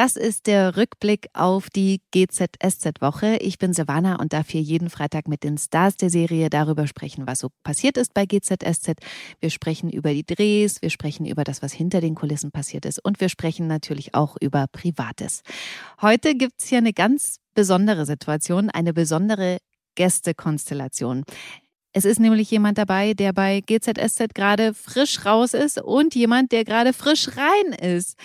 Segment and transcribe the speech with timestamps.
[0.00, 3.36] das ist der Rückblick auf die GZSZ-Woche.
[3.42, 7.26] Ich bin Silvana und darf hier jeden Freitag mit den Stars der Serie darüber sprechen,
[7.26, 8.94] was so passiert ist bei GZSZ.
[9.40, 13.04] Wir sprechen über die Drehs, wir sprechen über das, was hinter den Kulissen passiert ist
[13.04, 15.42] und wir sprechen natürlich auch über Privates.
[16.00, 19.58] Heute gibt's hier eine ganz besondere Situation, eine besondere
[19.96, 21.24] Gästekonstellation.
[21.92, 26.64] Es ist nämlich jemand dabei, der bei GZSZ gerade frisch raus ist und jemand, der
[26.64, 28.16] gerade frisch rein ist.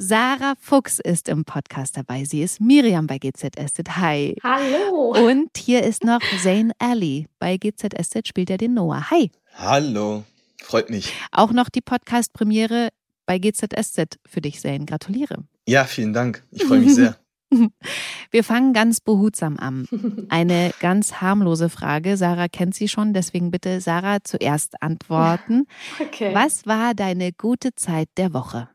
[0.00, 2.24] Sarah Fuchs ist im Podcast dabei.
[2.24, 3.96] Sie ist Miriam bei GZSZ.
[3.96, 4.36] Hi.
[4.44, 5.12] Hallo.
[5.26, 7.26] Und hier ist noch Zane Ali.
[7.40, 9.10] Bei GZSZ spielt er den Noah.
[9.10, 9.32] Hi.
[9.56, 10.22] Hallo.
[10.62, 11.12] Freut mich.
[11.32, 12.90] Auch noch die Podcast-Premiere
[13.26, 14.84] bei GZSZ für dich, Zane.
[14.86, 15.42] Gratuliere.
[15.66, 16.44] Ja, vielen Dank.
[16.52, 17.16] Ich freue mich sehr.
[18.30, 19.88] Wir fangen ganz behutsam an.
[20.28, 22.16] Eine ganz harmlose Frage.
[22.16, 25.66] Sarah kennt sie schon, deswegen bitte Sarah zuerst antworten.
[26.00, 26.32] Okay.
[26.32, 28.68] Was war deine gute Zeit der Woche?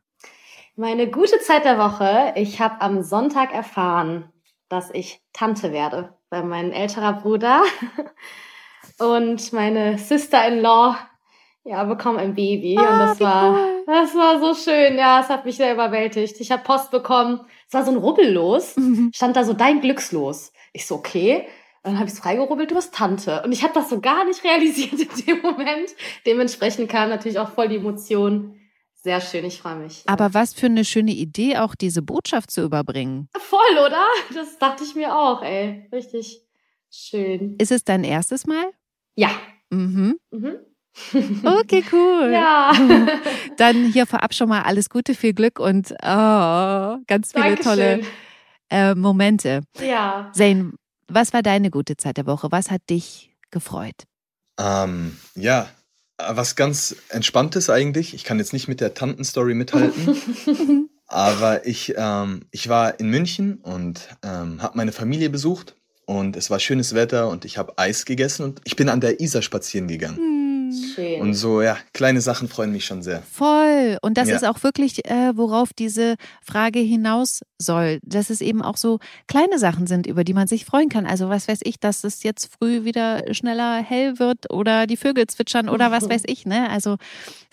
[0.76, 2.34] Meine gute Zeit der Woche.
[2.36, 4.32] Ich habe am Sonntag erfahren,
[4.70, 7.62] dass ich Tante werde bei meinem älterer Bruder.
[9.00, 10.98] Und meine Sister-in-law
[11.66, 12.78] ja, bekommen ein Baby.
[12.78, 13.84] und Ah, das wie war, cool.
[13.86, 14.98] das war so schön.
[14.98, 16.40] Ja, es hat mich sehr überwältigt.
[16.42, 17.40] Ich habe Post bekommen.
[17.68, 18.76] Es war so ein Rubbellos.
[19.14, 20.52] Stand da so dein Glückslos.
[20.74, 21.48] Ich so, okay.
[21.84, 23.42] Und dann habe ich es freigerubbelt, du bist Tante.
[23.46, 25.90] Und ich habe das so gar nicht realisiert in dem Moment.
[26.26, 28.60] Dementsprechend kam natürlich auch voll die Emotion.
[29.04, 30.04] Sehr schön, ich freue mich.
[30.06, 33.28] Aber was für eine schöne Idee, auch diese Botschaft zu überbringen.
[33.38, 34.06] Voll, oder?
[34.34, 35.90] Das dachte ich mir auch, ey.
[35.92, 36.42] Richtig
[36.90, 37.58] schön.
[37.60, 38.66] Ist es dein erstes Mal?
[39.16, 39.30] Ja.
[39.72, 40.18] Mhm.
[40.32, 40.56] Mhm.
[41.44, 42.30] Okay, cool.
[42.34, 42.72] Ja.
[43.58, 48.06] Dann hier vorab schon mal alles Gute, viel Glück und oh, ganz viele tolle Dankeschön.
[48.70, 49.62] äh, Momente.
[49.82, 50.32] Ja.
[50.34, 50.72] Zane,
[51.10, 52.52] was war deine gute Zeit der Woche?
[52.52, 53.96] Was hat dich gefreut?
[54.60, 55.68] Ähm, ja,
[56.30, 58.14] was ganz Entspanntes eigentlich.
[58.14, 63.56] Ich kann jetzt nicht mit der Tantenstory mithalten, aber ich, ähm, ich war in München
[63.56, 65.76] und ähm, habe meine Familie besucht
[66.06, 69.20] und es war schönes Wetter und ich habe Eis gegessen und ich bin an der
[69.20, 70.43] Isar spazieren gegangen.
[70.96, 71.22] Schön.
[71.22, 73.22] Und so, ja, kleine Sachen freuen mich schon sehr.
[73.22, 73.98] Voll.
[74.02, 74.36] Und das Ja.
[74.36, 78.00] ist auch wirklich, äh, worauf diese Frage hinaus soll.
[78.04, 81.06] Dass es eben auch so kleine Sachen sind, über die man sich freuen kann.
[81.06, 85.28] Also was weiß ich, dass es jetzt früh wieder schneller hell wird oder die Vögel
[85.28, 86.70] zwitschern oder was weiß ich, ne?
[86.70, 86.98] Also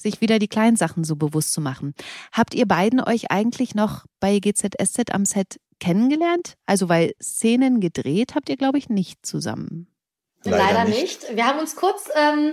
[0.01, 1.95] sich wieder die kleinen Sachen so bewusst zu machen.
[2.33, 6.55] Habt ihr beiden euch eigentlich noch bei GZSZ am Set kennengelernt?
[6.67, 9.87] Also weil Szenen gedreht habt ihr, glaube ich, nicht zusammen.
[10.45, 11.23] Leider, Leider nicht.
[11.23, 11.37] nicht.
[11.37, 12.53] Wir haben uns kurz ähm,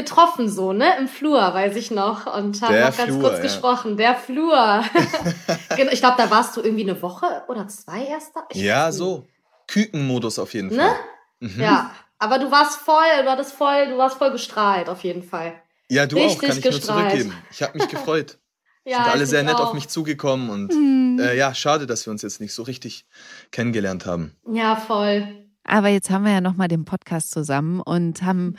[0.00, 0.96] getroffen, so, ne?
[0.98, 2.26] Im Flur, weiß ich noch.
[2.26, 3.42] Und haben noch ganz Flur, kurz ja.
[3.42, 3.96] gesprochen.
[3.96, 4.84] Der Flur.
[5.76, 8.44] genau, ich glaube, da warst du irgendwie eine Woche oder zwei erst da.
[8.50, 9.26] Ich Ja, so.
[9.66, 10.76] Kükenmodus auf jeden Ne?
[10.78, 10.96] Fall.
[11.40, 11.60] Mhm.
[11.60, 11.90] Ja.
[12.18, 15.54] Aber du warst voll, du hattest voll, du warst voll gestrahlt, auf jeden Fall.
[15.88, 17.10] Ja, du auch, Richtig kann ich nur gestrahlt.
[17.10, 17.34] zurückgeben.
[17.50, 18.38] Ich habe mich gefreut.
[18.82, 19.68] Ja, Sind alle sehr nett auch.
[19.68, 21.20] auf mich zugekommen und Mhm.
[21.20, 23.04] äh, ja, schade, dass wir uns jetzt nicht so richtig
[23.52, 24.34] kennengelernt haben.
[24.50, 25.28] Ja, voll.
[25.64, 28.56] Aber jetzt haben wir ja nochmal den Podcast zusammen und haben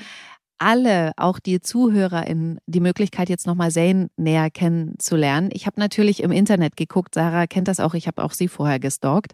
[0.62, 5.50] alle, auch die ZuhörerInnen, die Möglichkeit, jetzt nochmal Zane näher kennenzulernen.
[5.52, 8.80] Ich habe natürlich im Internet geguckt, Sarah kennt das auch, ich habe auch sie vorher
[8.80, 9.34] gestalkt,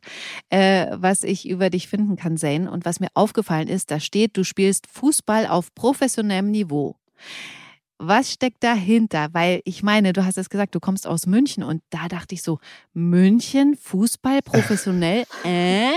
[0.49, 2.71] äh, was ich über dich finden kann, Zane.
[2.71, 6.95] Und was mir aufgefallen ist, da steht, du spielst Fußball auf professionellem Niveau.
[7.99, 9.27] Was steckt dahinter?
[9.33, 12.41] Weil ich meine, du hast es gesagt, du kommst aus München und da dachte ich
[12.41, 12.59] so,
[12.93, 15.91] München, Fußball, professionell, äh?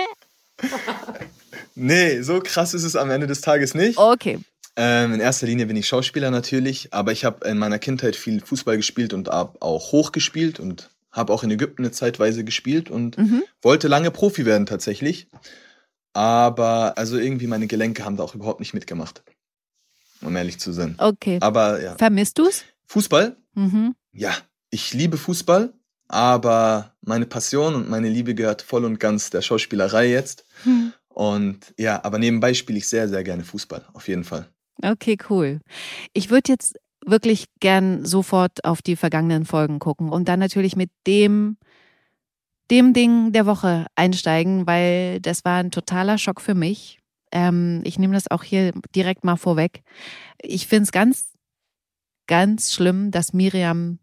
[1.77, 3.97] Nee, so krass ist es am Ende des Tages nicht.
[3.97, 4.41] Okay.
[4.77, 8.41] Ähm, in erster Linie bin ich Schauspieler natürlich, aber ich habe in meiner Kindheit viel
[8.41, 12.89] Fußball gespielt und hab auch hoch gespielt und habe auch in Ägypten eine Zeitweise gespielt
[12.89, 13.43] und Mhm.
[13.63, 15.27] wollte lange Profi werden tatsächlich.
[16.13, 19.23] Aber also irgendwie meine Gelenke haben da auch überhaupt nicht mitgemacht.
[20.23, 20.95] Um ehrlich zu sein.
[20.99, 21.39] Okay.
[21.41, 21.97] Aber ja.
[21.97, 22.65] Vermisst du's?
[22.87, 23.37] Fußball?
[23.55, 23.95] Mhm.
[24.13, 24.37] Ja,
[24.71, 25.73] ich liebe Fußball,
[26.09, 30.45] aber meine Passion und meine Liebe gehört voll und ganz der Schauspielerei jetzt.
[30.65, 30.93] Hm.
[31.09, 34.49] Und ja, aber nebenbei spiele ich sehr, sehr gerne Fußball, auf jeden Fall.
[34.83, 35.61] Okay, cool.
[36.13, 40.91] Ich würde jetzt wirklich gern sofort auf die vergangenen Folgen gucken und dann natürlich mit
[41.07, 41.57] dem,
[42.71, 46.99] dem Ding der Woche einsteigen, weil das war ein totaler Schock für mich.
[47.33, 49.83] Ähm, ich nehme das auch hier direkt mal vorweg.
[50.43, 51.33] Ich finde es ganz,
[52.27, 53.99] ganz schlimm, dass Miriam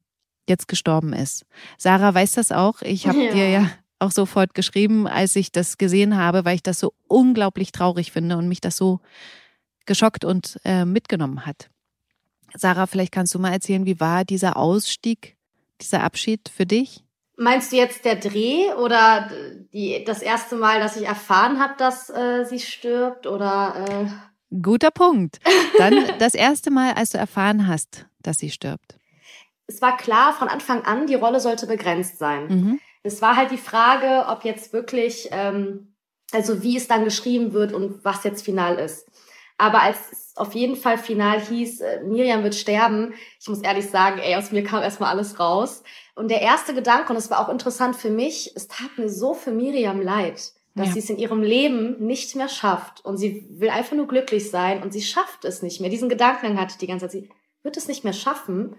[0.49, 1.45] jetzt gestorben ist.
[1.77, 2.81] Sarah weiß das auch.
[2.81, 3.31] Ich habe Ja.
[3.31, 3.69] dir ja
[3.99, 8.37] auch sofort geschrieben, als ich das gesehen habe, weil ich das so unglaublich traurig finde
[8.37, 8.99] und mich das so
[9.87, 11.69] geschockt und äh, mitgenommen hat.
[12.55, 15.35] Sarah, vielleicht kannst du mal erzählen, wie war dieser Ausstieg,
[15.81, 17.03] dieser Abschied für dich?
[17.35, 19.29] Meinst du jetzt der Dreh oder
[19.71, 23.27] die, das erste Mal, dass ich erfahren habe, dass äh, sie stirbt?
[23.27, 24.09] Oder
[24.49, 25.39] äh Guter Punkt.
[25.77, 28.97] Dann das erste Mal, als du erfahren hast, dass sie stirbt.
[29.67, 32.47] Es war klar von Anfang an, die Rolle sollte begrenzt sein.
[32.47, 32.79] Mhm.
[33.03, 35.93] Es war halt die Frage, ob jetzt wirklich, ähm,
[36.31, 39.05] also wie es dann geschrieben wird und was jetzt final ist.
[39.57, 43.89] Aber als es auf jeden Fall final hieß, äh, Miriam wird sterben, ich muss ehrlich
[43.89, 45.83] sagen, ey, aus mir kam erstmal alles raus.
[46.15, 49.33] Und der erste Gedanke, und es war auch interessant für mich, es tat mir so
[49.33, 50.93] für Miriam leid, dass ja.
[50.93, 53.03] sie es in ihrem Leben nicht mehr schafft.
[53.03, 55.89] Und sie will einfach nur glücklich sein und sie schafft es nicht mehr.
[55.89, 57.11] Diesen Gedanken hatte ich die ganze Zeit.
[57.23, 57.29] Sie
[57.63, 58.75] wird es nicht mehr schaffen.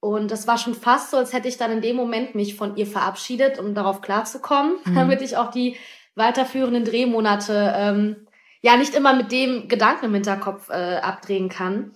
[0.00, 2.76] Und das war schon fast so, als hätte ich dann in dem Moment mich von
[2.76, 4.94] ihr verabschiedet, um darauf klarzukommen, mhm.
[4.96, 5.76] damit ich auch die
[6.16, 8.25] weiterführenden Drehmonate ähm,
[8.66, 11.92] ja nicht immer mit dem Gedanken im Hinterkopf äh, abdrehen kann.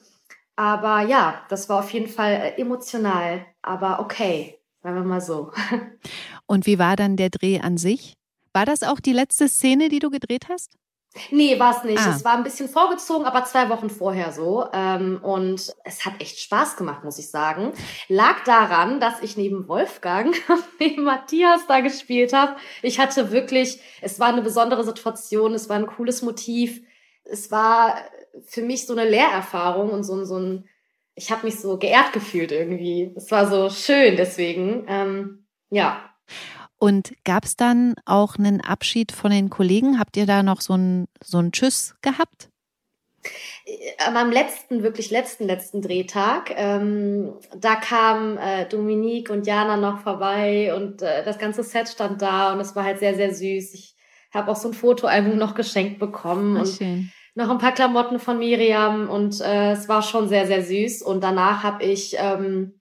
[0.54, 5.50] Aber ja, das war auf jeden Fall äh, emotional, aber okay, sagen wir mal so.
[6.46, 8.14] Und wie war dann der Dreh an sich?
[8.52, 10.76] War das auch die letzte Szene, die du gedreht hast?
[11.30, 11.98] Nee, war es nicht.
[11.98, 12.14] Ah.
[12.14, 14.66] Es war ein bisschen vorgezogen, aber zwei Wochen vorher so.
[14.72, 17.72] Ähm, und es hat echt Spaß gemacht, muss ich sagen.
[18.08, 22.56] Lag daran, dass ich neben Wolfgang und neben Matthias da gespielt habe.
[22.82, 26.80] Ich hatte wirklich, es war eine besondere Situation, es war ein cooles Motiv.
[27.24, 27.96] Es war
[28.46, 30.68] für mich so eine Lehrerfahrung und so, so ein,
[31.16, 33.12] ich habe mich so geehrt gefühlt irgendwie.
[33.16, 34.84] Es war so schön deswegen.
[34.88, 36.10] Ähm, ja.
[36.80, 39.98] Und gab es dann auch einen Abschied von den Kollegen?
[39.98, 42.48] Habt ihr da noch so ein, so ein Tschüss gehabt?
[43.98, 50.74] Am letzten, wirklich letzten, letzten Drehtag, ähm, da kam äh, Dominique und Jana noch vorbei
[50.74, 53.74] und äh, das ganze Set stand da und es war halt sehr, sehr süß.
[53.74, 53.94] Ich
[54.32, 57.12] habe auch so ein Fotoalbum noch geschenkt bekommen Ach, und schön.
[57.34, 61.02] noch ein paar Klamotten von Miriam und äh, es war schon sehr, sehr süß.
[61.02, 62.79] Und danach habe ich ähm,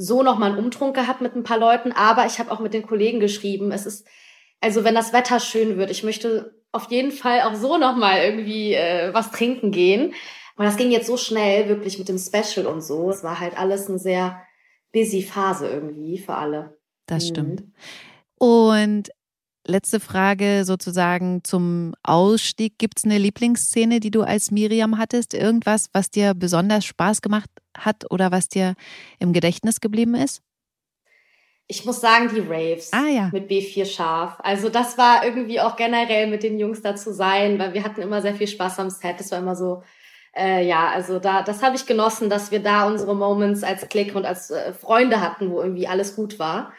[0.00, 2.72] so noch mal einen Umtrunk gehabt mit ein paar Leuten, aber ich habe auch mit
[2.72, 3.70] den Kollegen geschrieben.
[3.70, 4.06] Es ist,
[4.60, 8.22] also wenn das Wetter schön wird, ich möchte auf jeden Fall auch so noch mal
[8.22, 10.14] irgendwie äh, was trinken gehen.
[10.56, 13.10] Und das ging jetzt so schnell, wirklich mit dem Special und so.
[13.10, 14.40] Es war halt alles eine sehr
[14.92, 16.78] busy Phase irgendwie für alle.
[17.06, 17.28] Das mhm.
[17.28, 17.64] stimmt.
[18.38, 19.10] Und
[19.70, 22.78] letzte Frage sozusagen zum Ausstieg.
[22.78, 25.32] Gibt es eine Lieblingsszene, die du als Miriam hattest?
[25.32, 28.74] Irgendwas, was dir besonders Spaß gemacht hat oder was dir
[29.18, 30.42] im Gedächtnis geblieben ist?
[31.66, 33.30] Ich muss sagen, die Raves ah, ja.
[33.32, 34.38] mit B4 Scharf.
[34.40, 38.02] Also das war irgendwie auch generell mit den Jungs da zu sein, weil wir hatten
[38.02, 39.20] immer sehr viel Spaß am Set.
[39.20, 39.84] Das war immer so,
[40.36, 44.16] äh, ja, also da, das habe ich genossen, dass wir da unsere Moments als Klick
[44.16, 46.72] und als äh, Freunde hatten, wo irgendwie alles gut war.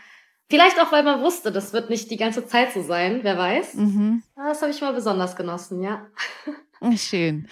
[0.52, 3.76] Vielleicht auch, weil man wusste, das wird nicht die ganze Zeit so sein, wer weiß.
[3.76, 4.22] Mhm.
[4.36, 6.06] Das habe ich mal besonders genossen, ja.
[6.98, 7.48] Schön.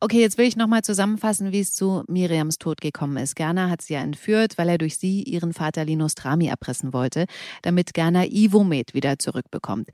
[0.00, 3.36] Okay, jetzt will ich nochmal zusammenfassen, wie es zu Miriams Tod gekommen ist.
[3.36, 7.24] Gerner hat sie ja entführt, weil er durch sie ihren Vater Linus Trami erpressen wollte,
[7.62, 9.88] damit Gerner Ivo Med wieder zurückbekommt.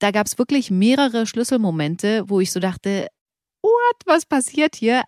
[0.00, 3.06] Da gab es wirklich mehrere Schlüsselmomente, wo ich so dachte,
[3.62, 5.04] what, was passiert hier?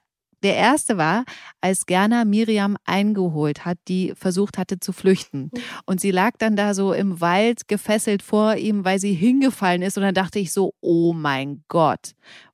[0.46, 1.24] Der erste war,
[1.60, 5.50] als Gerner Miriam eingeholt hat, die versucht hatte zu flüchten.
[5.86, 9.96] Und sie lag dann da so im Wald gefesselt vor ihm, weil sie hingefallen ist.
[9.96, 12.12] Und dann dachte ich so, oh mein Gott,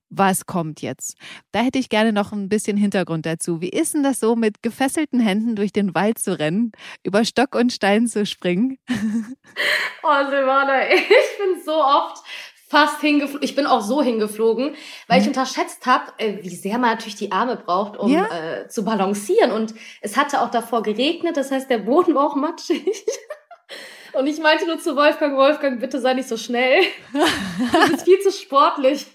[0.09, 1.19] was kommt jetzt?
[1.53, 3.61] Da hätte ich gerne noch ein bisschen Hintergrund dazu.
[3.61, 6.73] Wie ist denn das so, mit gefesselten Händen durch den Wald zu rennen,
[7.03, 8.79] über Stock und Stein zu springen?
[10.05, 12.25] Oh, Silvana, ich bin so oft
[12.73, 13.45] fast hingeflogen.
[13.45, 14.75] Ich bin auch so hingeflogen,
[15.07, 15.33] weil ich mhm.
[15.33, 18.27] unterschätzt habe, äh, wie sehr man natürlich die Arme braucht, um ja?
[18.27, 19.53] äh, zu balancieren.
[19.53, 22.83] Und es hatte auch davor geregnet, das heißt, der Boden war auch matschig.
[24.15, 26.83] Und ich meinte nur zu Wolfgang, Wolfgang, bitte sei nicht so schnell.
[27.13, 29.07] Du bist viel zu sportlich.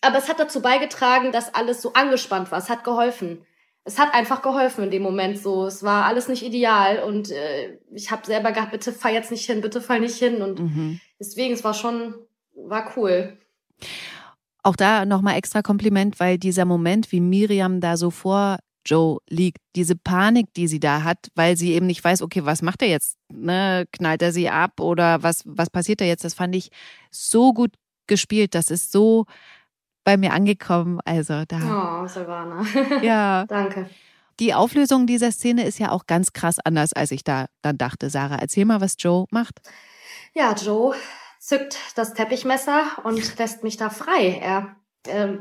[0.00, 2.58] Aber es hat dazu beigetragen, dass alles so angespannt war.
[2.58, 3.46] Es hat geholfen.
[3.84, 5.66] Es hat einfach geholfen in dem Moment so.
[5.66, 9.46] Es war alles nicht ideal und äh, ich habe selber gedacht, bitte fall jetzt nicht
[9.46, 10.42] hin, bitte fall nicht hin.
[10.42, 11.00] Und mhm.
[11.18, 12.14] deswegen, es war schon
[12.54, 13.38] war cool.
[14.62, 19.58] Auch da nochmal extra Kompliment, weil dieser Moment, wie Miriam da so vor Joe liegt,
[19.76, 22.88] diese Panik, die sie da hat, weil sie eben nicht weiß, okay, was macht er
[22.88, 23.16] jetzt?
[23.32, 23.86] Ne?
[23.92, 26.24] Knallt er sie ab oder was, was passiert da jetzt?
[26.24, 26.70] Das fand ich
[27.10, 27.72] so gut
[28.06, 28.54] gespielt.
[28.54, 29.26] Das ist so
[30.04, 31.00] bei mir angekommen.
[31.04, 32.02] Also da.
[32.04, 32.64] Oh, Silvana.
[33.02, 33.46] Ja.
[33.46, 33.88] Danke.
[34.40, 38.10] Die Auflösung dieser Szene ist ja auch ganz krass anders, als ich da dann dachte.
[38.10, 39.60] Sarah, erzähl mal, was Joe macht.
[40.34, 40.94] Ja, Joe
[41.42, 44.40] zückt das Teppichmesser und lässt mich da frei.
[44.40, 44.76] Er
[45.08, 45.38] äh,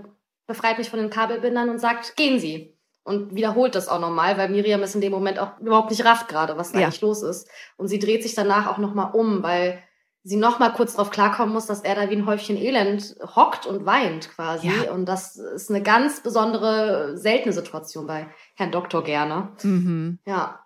[0.47, 2.75] befreit mich von den Kabelbindern und sagt, gehen Sie.
[3.03, 6.27] Und wiederholt das auch nochmal, weil Miriam es in dem Moment auch überhaupt nicht rafft
[6.27, 6.85] gerade, was da ja.
[6.87, 7.47] eigentlich los ist.
[7.77, 9.81] Und sie dreht sich danach auch nochmal um, weil
[10.23, 13.85] sie nochmal kurz drauf klarkommen muss, dass er da wie ein Häufchen Elend hockt und
[13.85, 14.67] weint quasi.
[14.67, 14.91] Ja.
[14.91, 19.51] Und das ist eine ganz besondere, seltene Situation bei Herrn Doktor gerne.
[19.63, 20.19] Mhm.
[20.25, 20.65] Ja.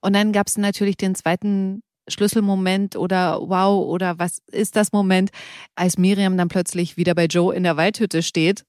[0.00, 5.30] Und dann gab es natürlich den zweiten Schlüsselmoment oder wow oder was ist das Moment,
[5.74, 8.64] als Miriam dann plötzlich wieder bei Joe in der Waldhütte steht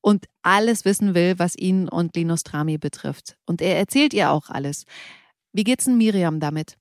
[0.00, 3.36] und alles wissen will, was ihn und Linus Trami betrifft.
[3.46, 4.84] Und er erzählt ihr auch alles.
[5.52, 6.76] Wie geht's denn Miriam damit?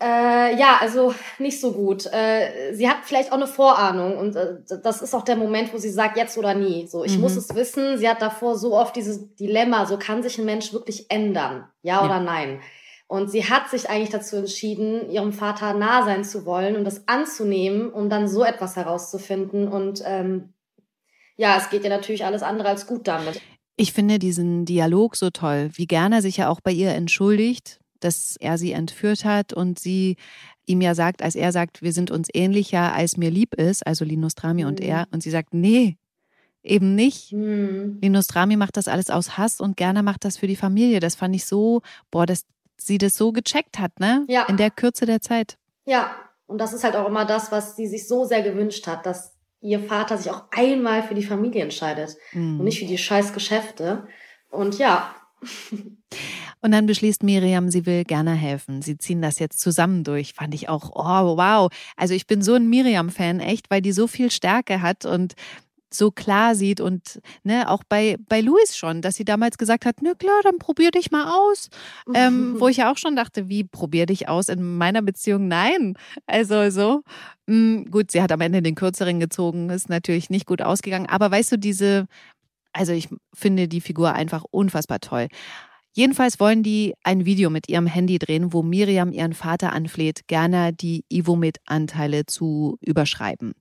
[0.00, 2.06] Äh, ja, also nicht so gut.
[2.06, 5.78] Äh, sie hat vielleicht auch eine Vorahnung und äh, das ist auch der Moment, wo
[5.78, 6.86] sie sagt, jetzt oder nie.
[6.86, 7.22] So, ich mhm.
[7.22, 7.98] muss es wissen.
[7.98, 11.96] Sie hat davor so oft dieses Dilemma, so kann sich ein Mensch wirklich ändern, ja,
[11.96, 12.04] ja.
[12.04, 12.60] oder nein.
[13.08, 17.08] Und sie hat sich eigentlich dazu entschieden, ihrem Vater nah sein zu wollen und das
[17.08, 19.66] anzunehmen, um dann so etwas herauszufinden.
[19.66, 20.52] Und ähm,
[21.36, 23.40] ja, es geht ja natürlich alles andere als gut damit.
[23.76, 27.80] Ich finde diesen Dialog so toll, wie gerne er sich ja auch bei ihr entschuldigt,
[28.00, 30.16] dass er sie entführt hat und sie
[30.66, 34.04] ihm ja sagt, als er sagt, wir sind uns ähnlicher, als mir lieb ist, also
[34.04, 34.68] Linus Trami mhm.
[34.68, 35.96] und er, und sie sagt, nee,
[36.62, 37.32] eben nicht.
[37.32, 37.98] Mhm.
[38.02, 41.00] Linus Trami macht das alles aus Hass und gerne macht das für die Familie.
[41.00, 42.44] Das fand ich so, boah, dass
[42.80, 44.24] sie das so gecheckt hat, ne?
[44.28, 44.44] Ja.
[44.44, 45.58] In der Kürze der Zeit.
[45.84, 46.10] Ja,
[46.46, 49.34] und das ist halt auch immer das, was sie sich so sehr gewünscht hat, dass
[49.60, 52.60] ihr Vater sich auch einmal für die Familie entscheidet mhm.
[52.60, 54.06] und nicht für die scheiß Geschäfte.
[54.50, 55.14] Und ja.
[56.60, 58.82] Und dann beschließt Miriam, sie will gerne helfen.
[58.82, 60.32] Sie ziehen das jetzt zusammen durch.
[60.32, 61.70] Fand ich auch, oh, wow.
[61.96, 65.34] Also ich bin so ein Miriam-Fan, echt, weil die so viel Stärke hat und
[65.92, 69.96] so klar sieht und ne, auch bei, bei Louis schon, dass sie damals gesagt hat,
[70.02, 71.68] na klar, dann probier dich mal aus.
[72.14, 75.48] Ähm, wo ich ja auch schon dachte, wie probier dich aus in meiner Beziehung?
[75.48, 75.94] Nein.
[76.26, 77.02] Also so.
[77.46, 81.06] Mh, hm, gut, sie hat am Ende den kürzeren gezogen, ist natürlich nicht gut ausgegangen.
[81.06, 82.06] Aber weißt du, diese,
[82.72, 85.28] also ich finde die Figur einfach unfassbar toll.
[85.98, 90.72] Jedenfalls wollen die ein Video mit ihrem Handy drehen, wo Miriam ihren Vater anfleht, gerne
[90.72, 93.54] die Ivomit-Anteile zu überschreiben.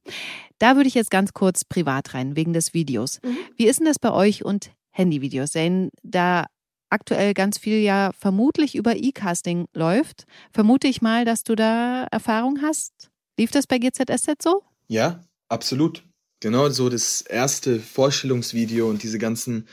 [0.60, 3.20] Da würde ich jetzt ganz kurz privat rein, wegen des Videos.
[3.24, 3.38] Mhm.
[3.56, 5.52] Wie ist denn das bei euch und Handyvideos?
[5.52, 6.46] Sehen da
[6.92, 10.26] aktuell ganz viel ja vermutlich über E-Casting läuft.
[10.52, 13.10] Vermute ich mal, dass du da Erfahrung hast.
[13.40, 14.62] Lief das bei GZSZ so?
[14.88, 16.04] Ja, absolut.
[16.40, 19.68] Genau so das erste Vorstellungsvideo und diese ganzen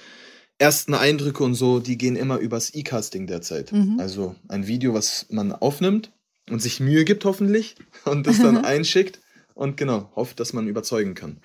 [0.59, 3.73] ersten Eindrücke und so, die gehen immer übers E-Casting derzeit.
[3.73, 3.99] Mhm.
[3.99, 6.13] Also ein Video, was man aufnimmt
[6.51, 9.21] und sich Mühe gibt hoffentlich und das dann einschickt
[9.55, 11.41] und genau, hofft, dass man überzeugen kann.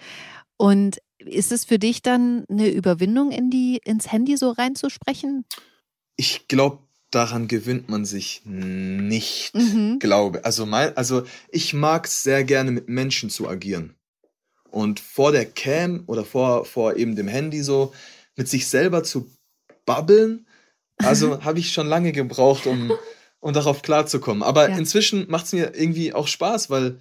[0.57, 5.45] Und ist es für dich dann eine Überwindung, in die, ins Handy so reinzusprechen?
[6.15, 6.79] Ich glaube,
[7.11, 9.99] daran gewöhnt man sich nicht, mhm.
[9.99, 10.45] glaube.
[10.45, 13.95] Also, mein, also ich mag es sehr gerne mit Menschen zu agieren.
[14.69, 17.93] Und vor der Cam oder vor, vor eben dem Handy so,
[18.39, 19.29] mit sich selber zu
[19.86, 20.48] babbeln,
[20.98, 22.93] also habe ich schon lange gebraucht, um,
[23.41, 24.43] um darauf klarzukommen.
[24.43, 24.77] Aber ja.
[24.77, 27.00] inzwischen macht es mir irgendwie auch Spaß, weil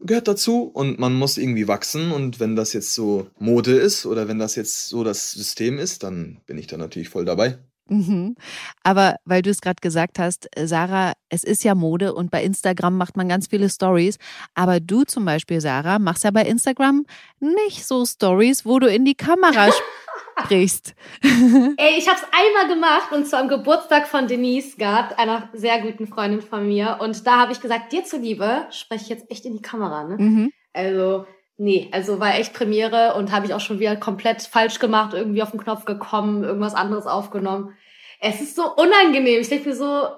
[0.00, 2.10] gehört dazu und man muss irgendwie wachsen.
[2.10, 6.02] Und wenn das jetzt so Mode ist oder wenn das jetzt so das System ist,
[6.02, 7.58] dann bin ich da natürlich voll dabei.
[7.88, 8.36] Mhm.
[8.82, 12.96] Aber weil du es gerade gesagt hast, Sarah, es ist ja Mode und bei Instagram
[12.96, 14.18] macht man ganz viele Stories.
[14.54, 17.04] Aber du zum Beispiel, Sarah, machst ja bei Instagram
[17.40, 19.70] nicht so Stories, wo du in die Kamera
[20.44, 20.94] sprichst.
[21.22, 25.80] Ey, ich habe es einmal gemacht und zwar am Geburtstag von Denise Gard, einer sehr
[25.82, 26.98] guten Freundin von mir.
[27.00, 30.04] Und da habe ich gesagt, dir zuliebe spreche ich jetzt echt in die Kamera.
[30.04, 30.16] Ne?
[30.18, 30.52] Mhm.
[30.72, 31.26] Also
[31.56, 35.42] nee, also war echt Premiere und habe ich auch schon wieder komplett falsch gemacht, irgendwie
[35.42, 37.76] auf den Knopf gekommen, irgendwas anderes aufgenommen.
[38.20, 39.40] Es ist so unangenehm.
[39.40, 40.08] Ich denke mir so,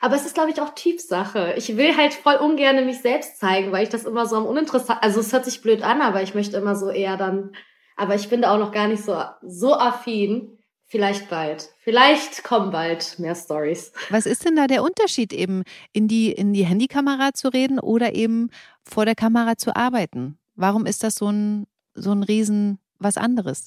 [0.00, 1.54] aber es ist, glaube ich, auch Typsache.
[1.56, 5.02] Ich will halt voll ungern mich selbst zeigen, weil ich das immer so am uninteressant,
[5.02, 7.52] also es hört sich blöd an, aber ich möchte immer so eher dann
[8.00, 10.56] aber ich bin da auch noch gar nicht so, so affin.
[10.90, 11.72] Vielleicht bald.
[11.78, 13.92] Vielleicht kommen bald mehr Stories.
[14.08, 18.12] Was ist denn da der Unterschied eben, in die, in die Handykamera zu reden oder
[18.16, 18.50] eben
[18.82, 20.36] vor der Kamera zu arbeiten?
[20.56, 23.66] Warum ist das so ein, so ein Riesen was anderes?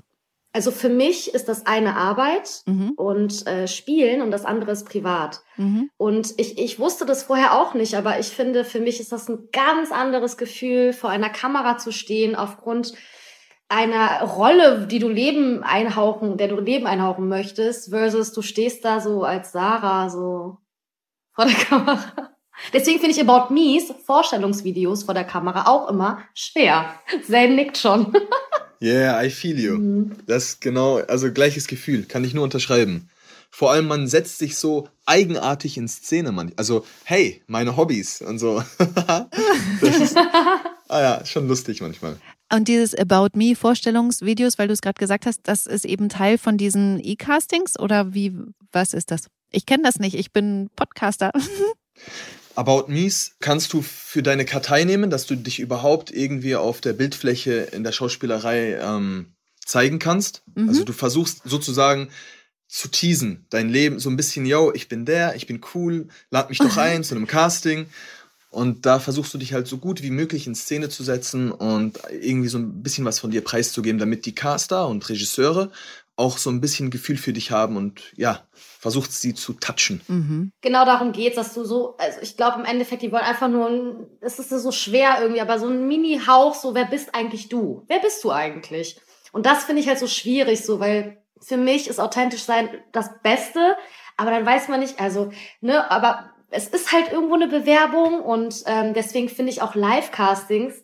[0.52, 2.92] Also für mich ist das eine Arbeit mhm.
[2.98, 5.42] und äh, Spielen und das andere ist privat.
[5.56, 5.90] Mhm.
[5.96, 9.30] Und ich, ich wusste das vorher auch nicht, aber ich finde, für mich ist das
[9.30, 12.94] ein ganz anderes Gefühl, vor einer Kamera zu stehen, aufgrund
[13.74, 19.00] einer Rolle, die du Leben einhauchen, der du Leben einhauchen möchtest, versus du stehst da
[19.00, 20.58] so als Sarah so
[21.34, 22.30] vor der Kamera.
[22.72, 26.94] Deswegen finde ich About Me's Vorstellungsvideos vor der Kamera auch immer schwer.
[27.28, 28.14] Zane nickt schon.
[28.82, 29.78] yeah, I feel you.
[29.78, 30.12] Mhm.
[30.28, 33.10] Das ist genau, also gleiches Gefühl, kann ich nur unterschreiben.
[33.50, 36.32] Vor allem, man setzt sich so eigenartig in Szene.
[36.32, 38.64] Man, also, hey, meine Hobbys und so.
[39.82, 40.18] das ist,
[40.94, 42.18] ah ja, schon lustig manchmal.
[42.52, 46.38] Und dieses About Me Vorstellungsvideos, weil du es gerade gesagt hast, das ist eben Teil
[46.38, 48.34] von diesen E-Castings oder wie,
[48.72, 49.28] was ist das?
[49.52, 51.32] Ich kenne das nicht, ich bin Podcaster.
[52.56, 56.94] About Me's kannst du für deine Kartei nehmen, dass du dich überhaupt irgendwie auf der
[56.94, 59.34] Bildfläche in der Schauspielerei ähm,
[59.66, 60.44] zeigen kannst.
[60.54, 60.70] Mhm.
[60.70, 62.10] Also du versuchst sozusagen
[62.68, 63.46] zu teasen.
[63.50, 66.78] Dein Leben so ein bisschen, yo, ich bin der, ich bin cool, lad mich doch
[66.78, 67.88] ein zu einem Casting.
[68.54, 72.00] Und da versuchst du dich halt so gut wie möglich in Szene zu setzen und
[72.12, 75.72] irgendwie so ein bisschen was von dir preiszugeben, damit die Caster und Regisseure
[76.16, 80.02] auch so ein bisschen Gefühl für dich haben und ja, versucht sie zu touchen.
[80.08, 80.52] Mhm.
[80.62, 83.68] Genau darum geht's, dass du so, also ich glaube im Endeffekt, die wollen einfach nur,
[83.68, 87.84] ein, es ist so schwer irgendwie, aber so ein Mini-Hauch, so wer bist eigentlich du?
[87.88, 89.00] Wer bist du eigentlich?
[89.32, 93.10] Und das finde ich halt so schwierig, so, weil für mich ist authentisch sein das
[93.24, 93.76] Beste,
[94.16, 95.32] aber dann weiß man nicht, also,
[95.62, 100.84] ne, aber es ist halt irgendwo eine Bewerbung und ähm, deswegen finde ich auch Live-Castings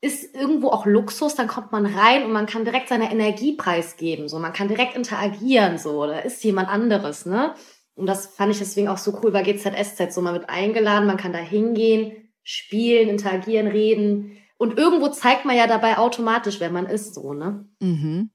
[0.00, 4.28] ist irgendwo auch Luxus, dann kommt man rein und man kann direkt seine Energie preisgeben,
[4.28, 7.54] so man kann direkt interagieren, so da ist jemand anderes, ne?
[7.94, 11.18] Und das fand ich deswegen auch so cool bei GZSZ, so man wird eingeladen, man
[11.18, 16.86] kann da hingehen, spielen, interagieren, reden und irgendwo zeigt man ja dabei automatisch, wer man
[16.86, 17.68] ist, so, ne?
[17.80, 18.30] Mhm.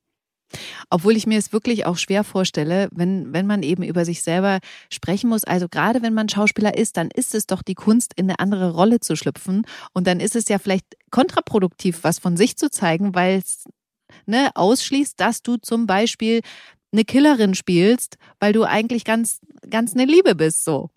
[0.89, 4.59] Obwohl ich mir es wirklich auch schwer vorstelle, wenn, wenn man eben über sich selber
[4.89, 5.43] sprechen muss.
[5.43, 8.71] Also gerade wenn man Schauspieler ist, dann ist es doch die Kunst, in eine andere
[8.71, 9.65] Rolle zu schlüpfen.
[9.93, 13.65] Und dann ist es ja vielleicht kontraproduktiv, was von sich zu zeigen, weil es
[14.25, 16.41] ne, ausschließt, dass du zum Beispiel
[16.91, 19.39] eine Killerin spielst, weil du eigentlich ganz,
[19.69, 20.89] ganz eine Liebe bist, so.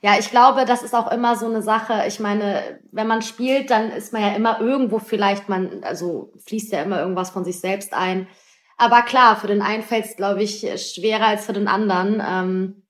[0.00, 2.04] Ja, ich glaube, das ist auch immer so eine Sache.
[2.06, 6.72] Ich meine, wenn man spielt, dann ist man ja immer irgendwo vielleicht, man, also fließt
[6.72, 8.26] ja immer irgendwas von sich selbst ein.
[8.76, 12.22] Aber klar, für den einen fällt es, glaube ich, schwerer als für den anderen.
[12.26, 12.82] Ähm,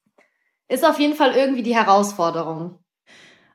[0.69, 2.82] ist auf jeden Fall irgendwie die Herausforderung.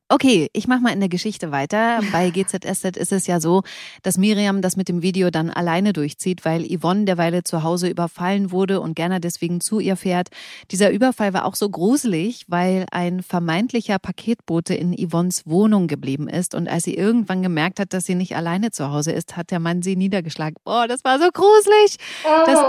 [0.10, 2.00] Okay, ich mache mal in der Geschichte weiter.
[2.14, 3.64] Bei GZSZ ist es ja so,
[4.04, 8.52] dass Miriam das mit dem Video dann alleine durchzieht, weil Yvonne derweile zu Hause überfallen
[8.52, 10.30] wurde und Gerner deswegen zu ihr fährt.
[10.72, 16.56] Dieser Überfall war auch so gruselig, weil ein vermeintlicher Paketbote in Yvonnes Wohnung geblieben ist.
[16.56, 19.60] Und als sie irgendwann gemerkt hat, dass sie nicht alleine zu Hause ist, hat der
[19.60, 20.56] Mann sie niedergeschlagen.
[20.64, 21.98] Boah, das war so gruselig.
[22.24, 22.60] Oh, das,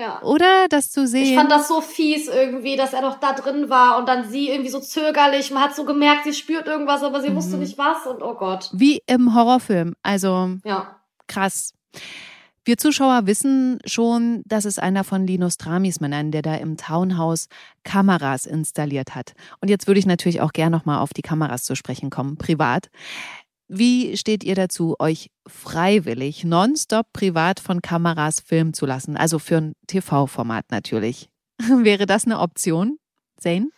[0.00, 0.22] ja.
[0.22, 1.24] Oder das zu sehen.
[1.24, 4.48] Ich fand das so fies irgendwie, dass er doch da drin war und dann sie
[4.48, 5.50] irgendwie so zögerlich.
[5.50, 7.36] Man hat so gemerkt, sie spürt irgendwie irgendwas, aber sie mhm.
[7.36, 8.70] wusste nicht was und oh Gott.
[8.72, 9.94] Wie im Horrorfilm.
[10.02, 10.96] Also ja.
[11.26, 11.74] krass.
[12.64, 17.46] Wir Zuschauer wissen schon, dass es einer von Linus Tramis Männern, der da im Townhouse
[17.84, 19.34] Kameras installiert hat.
[19.60, 22.90] Und jetzt würde ich natürlich auch gerne nochmal auf die Kameras zu sprechen kommen, privat.
[23.68, 29.16] Wie steht ihr dazu, euch freiwillig nonstop privat von Kameras filmen zu lassen?
[29.16, 31.28] Also für ein TV-Format natürlich.
[31.58, 32.98] Wäre das eine Option,
[33.36, 33.68] Zane?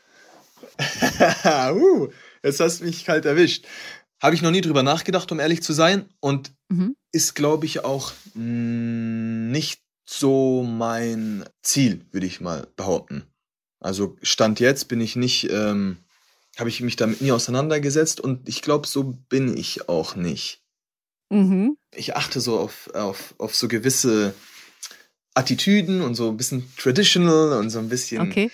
[1.72, 2.08] uh,
[2.42, 3.66] Jetzt hast du mich kalt erwischt.
[4.22, 6.08] Habe ich noch nie drüber nachgedacht, um ehrlich zu sein.
[6.20, 6.96] Und mhm.
[7.12, 13.24] ist, glaube ich, auch mm, nicht so mein Ziel, würde ich mal behaupten.
[13.80, 15.98] Also Stand jetzt bin ich nicht, ähm,
[16.58, 20.62] habe ich mich damit nie auseinandergesetzt und ich glaube, so bin ich auch nicht.
[21.30, 21.76] Mhm.
[21.94, 24.34] Ich achte so auf, auf, auf so gewisse
[25.34, 28.22] Attitüden und so ein bisschen traditional und so ein bisschen.
[28.22, 28.50] Okay.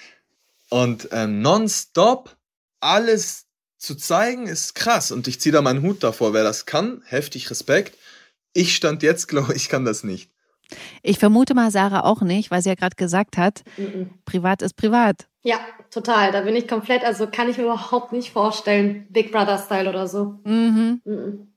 [0.70, 2.36] Und ähm, nonstop
[2.80, 3.46] alles
[3.84, 5.12] zu zeigen, ist krass.
[5.12, 6.32] Und ich ziehe da meinen Hut davor.
[6.32, 7.98] Wer das kann, heftig Respekt.
[8.52, 10.30] Ich stand jetzt, glaube ich, kann das nicht.
[11.02, 14.10] Ich vermute mal Sarah auch nicht, weil sie ja gerade gesagt hat, mhm.
[14.24, 15.28] privat ist privat.
[15.42, 15.58] Ja,
[15.90, 16.32] total.
[16.32, 20.08] Da bin ich komplett, also kann ich mir überhaupt nicht vorstellen, Big Brother Style oder
[20.08, 20.40] so.
[20.44, 21.02] Mhm.
[21.04, 21.48] Mhm.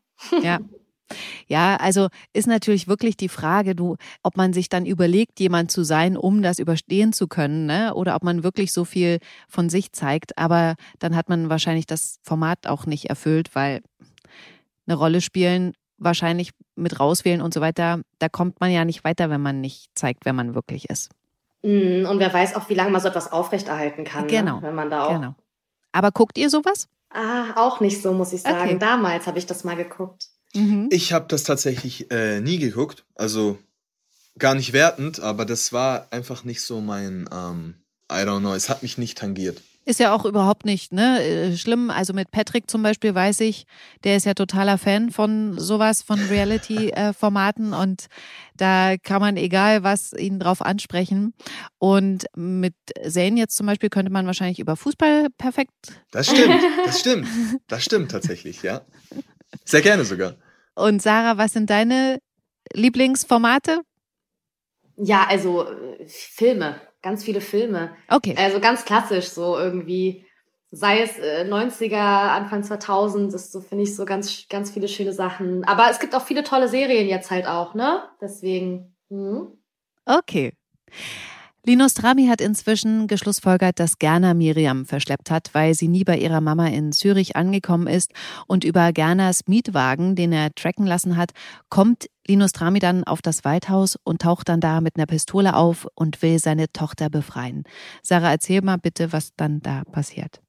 [0.41, 0.59] Ja.
[1.47, 5.83] Ja, also ist natürlich wirklich die Frage, du, ob man sich dann überlegt, jemand zu
[5.83, 7.93] sein, um das überstehen zu können, ne?
[7.93, 10.37] Oder ob man wirklich so viel von sich zeigt.
[10.37, 13.81] Aber dann hat man wahrscheinlich das Format auch nicht erfüllt, weil
[14.85, 19.29] eine Rolle spielen, wahrscheinlich mit rauswählen und so weiter, da kommt man ja nicht weiter,
[19.29, 21.09] wenn man nicht zeigt, wer man wirklich ist.
[21.63, 24.27] Mm, und wer weiß auch, wie lange man so etwas aufrechterhalten kann, ne?
[24.27, 24.55] genau.
[24.57, 24.63] Ne?
[24.63, 25.13] wenn man da auch.
[25.13, 25.35] Genau.
[25.91, 26.87] Aber guckt ihr sowas?
[27.09, 28.59] Ah, auch nicht so, muss ich sagen.
[28.59, 28.77] Okay.
[28.77, 30.27] Damals habe ich das mal geguckt.
[30.57, 30.89] Mhm.
[30.91, 33.57] Ich habe das tatsächlich äh, nie geguckt, also
[34.37, 37.75] gar nicht wertend, aber das war einfach nicht so mein, ähm,
[38.11, 39.61] I don't know, es hat mich nicht tangiert.
[39.85, 41.89] Ist ja auch überhaupt nicht ne, äh, schlimm.
[41.89, 43.65] Also mit Patrick zum Beispiel weiß ich,
[44.03, 48.07] der ist ja totaler Fan von sowas, von Reality-Formaten und
[48.57, 51.33] da kann man egal was ihn drauf ansprechen.
[51.77, 52.73] Und mit
[53.07, 55.71] Zane jetzt zum Beispiel könnte man wahrscheinlich über Fußball perfekt.
[56.11, 57.29] Das stimmt, das stimmt,
[57.67, 58.81] das stimmt tatsächlich, ja.
[59.63, 60.35] Sehr gerne sogar.
[60.77, 62.19] Und Sarah, was sind deine
[62.71, 63.81] Lieblingsformate?
[64.95, 67.95] Ja, also äh, Filme, ganz viele Filme.
[68.09, 68.35] Okay.
[68.37, 70.23] Also ganz klassisch so irgendwie.
[70.69, 75.13] Sei es äh, 90er, Anfang 2000, das so finde ich so ganz ganz viele schöne
[75.13, 75.63] Sachen.
[75.63, 78.03] Aber es gibt auch viele tolle Serien jetzt halt auch, ne?
[78.21, 78.95] Deswegen.
[79.09, 79.47] Mh.
[80.05, 80.53] Okay.
[81.67, 86.39] Linus Trami hat inzwischen geschlussfolgert, dass Gerner Miriam verschleppt hat, weil sie nie bei ihrer
[86.39, 88.13] Mama in Zürich angekommen ist
[88.47, 91.31] und über Gerners Mietwagen, den er tracken lassen hat,
[91.67, 95.85] kommt Linus Trami dann auf das Waldhaus und taucht dann da mit einer Pistole auf
[95.93, 97.65] und will seine Tochter befreien.
[98.01, 100.39] Sarah, erzähl mal bitte, was dann da passiert.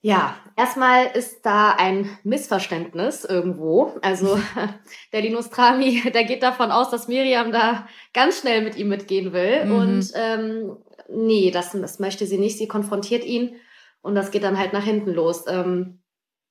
[0.00, 3.94] Ja, erstmal ist da ein Missverständnis irgendwo.
[4.02, 4.38] Also
[5.12, 9.32] der Linus Trami, der geht davon aus, dass Miriam da ganz schnell mit ihm mitgehen
[9.32, 9.64] will.
[9.64, 9.74] Mhm.
[9.74, 10.76] Und ähm,
[11.08, 12.58] nee, das, das möchte sie nicht.
[12.58, 13.56] Sie konfrontiert ihn
[14.00, 15.44] und das geht dann halt nach hinten los.
[15.48, 16.00] Ähm,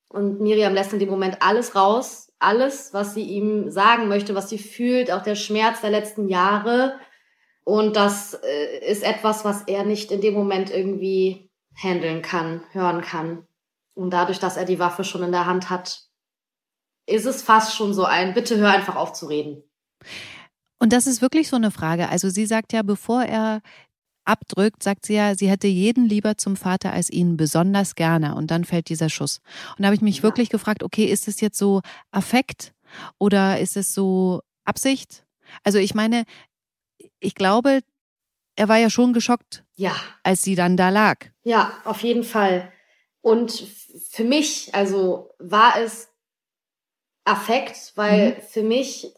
[0.09, 4.49] und Miriam lässt in dem Moment alles raus, alles, was sie ihm sagen möchte, was
[4.49, 6.97] sie fühlt, auch der Schmerz der letzten Jahre.
[7.63, 11.46] Und das äh, ist etwas, was er nicht in dem Moment irgendwie
[11.77, 13.47] handeln kann, hören kann.
[13.93, 16.07] Und dadurch, dass er die Waffe schon in der Hand hat,
[17.07, 19.63] ist es fast schon so ein, bitte hör einfach auf zu reden.
[20.79, 22.09] Und das ist wirklich so eine Frage.
[22.09, 23.61] Also sie sagt ja, bevor er
[24.25, 28.35] abdrückt, sagt sie ja, sie hätte jeden lieber zum Vater als ihn, besonders gerne.
[28.35, 29.41] Und dann fällt dieser Schuss.
[29.77, 30.23] Und da habe ich mich ja.
[30.23, 32.73] wirklich gefragt, okay, ist es jetzt so Affekt
[33.17, 35.25] oder ist es so Absicht?
[35.63, 36.25] Also ich meine,
[37.19, 37.81] ich glaube,
[38.57, 39.95] er war ja schon geschockt, ja.
[40.23, 41.27] als sie dann da lag.
[41.43, 42.71] Ja, auf jeden Fall.
[43.21, 43.65] Und
[44.09, 46.09] für mich, also war es
[47.23, 48.41] Affekt, weil mhm.
[48.49, 49.13] für mich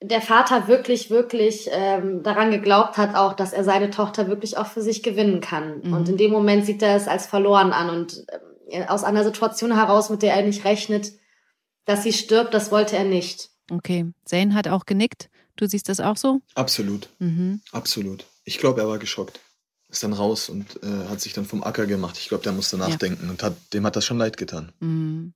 [0.00, 4.66] der Vater wirklich, wirklich ähm, daran geglaubt hat, auch, dass er seine Tochter wirklich auch
[4.66, 5.80] für sich gewinnen kann.
[5.82, 5.92] Mhm.
[5.92, 8.24] Und in dem Moment sieht er es als verloren an und
[8.68, 11.12] äh, aus einer Situation heraus, mit der er nicht rechnet,
[11.84, 13.50] dass sie stirbt, das wollte er nicht.
[13.70, 14.06] Okay.
[14.24, 15.28] Zane hat auch genickt.
[15.58, 16.40] Du siehst das auch so?
[16.54, 17.08] Absolut.
[17.18, 17.60] Mhm.
[17.72, 18.24] Absolut.
[18.44, 19.40] Ich glaube, er war geschockt.
[19.90, 22.16] Ist dann raus und äh, hat sich dann vom Acker gemacht.
[22.18, 23.30] Ich glaube, der musste nachdenken ja.
[23.30, 24.70] und hat, dem hat das schon leid getan.
[24.80, 25.34] Mhm.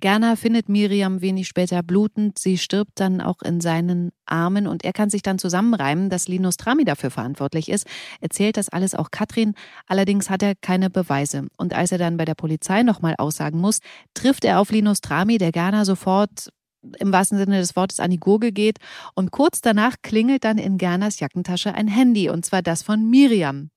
[0.00, 2.38] Gerner findet Miriam wenig später blutend.
[2.38, 6.56] Sie stirbt dann auch in seinen Armen und er kann sich dann zusammenreimen, dass Linus
[6.56, 7.86] Trami dafür verantwortlich ist.
[8.20, 9.54] Erzählt das alles auch Katrin.
[9.86, 11.46] Allerdings hat er keine Beweise.
[11.56, 13.80] Und als er dann bei der Polizei nochmal aussagen muss,
[14.14, 16.50] trifft er auf Linus Trami, der Gerner sofort
[16.98, 18.78] im wahrsten Sinne des Wortes an die Gurgel geht.
[19.14, 23.70] Und kurz danach klingelt dann in Gerners Jackentasche ein Handy, und zwar das von Miriam.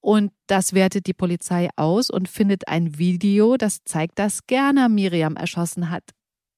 [0.00, 5.36] Und das wertet die Polizei aus und findet ein Video, das zeigt, dass Gerner Miriam
[5.36, 6.04] erschossen hat.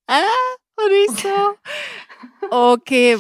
[0.07, 0.23] Ah,
[0.77, 3.17] und ich so, okay,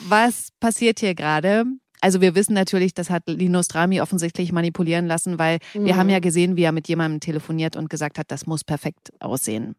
[0.00, 1.64] was passiert hier gerade?
[2.00, 5.86] Also wir wissen natürlich, das hat Linus Drami offensichtlich manipulieren lassen, weil mhm.
[5.86, 9.12] wir haben ja gesehen, wie er mit jemandem telefoniert und gesagt hat, das muss perfekt
[9.18, 9.76] aussehen.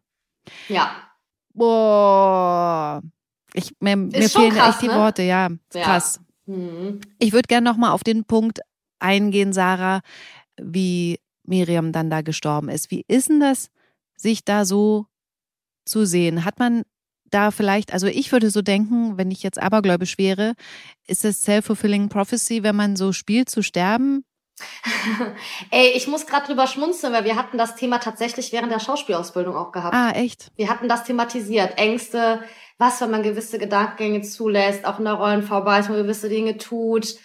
[0.68, 0.90] Ja.
[1.54, 3.02] Boah.
[3.54, 4.94] Ich, mir, mir fehlen krass, echt die ne?
[4.94, 5.48] Worte, ja.
[5.74, 5.82] ja.
[5.82, 6.20] Krass.
[6.46, 7.00] Mhm.
[7.18, 8.60] Ich würde gerne nochmal auf den Punkt
[8.98, 10.00] eingehen, Sarah,
[10.60, 12.90] wie Miriam dann da gestorben ist.
[12.90, 13.70] Wie ist denn das,
[14.16, 15.06] sich da so
[15.84, 16.44] zu sehen?
[16.44, 16.82] Hat man
[17.30, 20.54] da vielleicht, also ich würde so denken, wenn ich jetzt abergläubisch wäre,
[21.06, 24.24] ist es self-fulfilling prophecy, wenn man so spielt zu sterben?
[25.70, 29.56] Ey, ich muss gerade drüber schmunzeln, weil wir hatten das Thema tatsächlich während der Schauspielausbildung
[29.56, 29.94] auch gehabt.
[29.94, 30.50] Ah, echt?
[30.56, 31.78] Wir hatten das thematisiert.
[31.78, 32.42] Ängste,
[32.78, 35.18] was, wenn man gewisse Gedankengänge zulässt, auch in der
[35.88, 37.16] man gewisse Dinge tut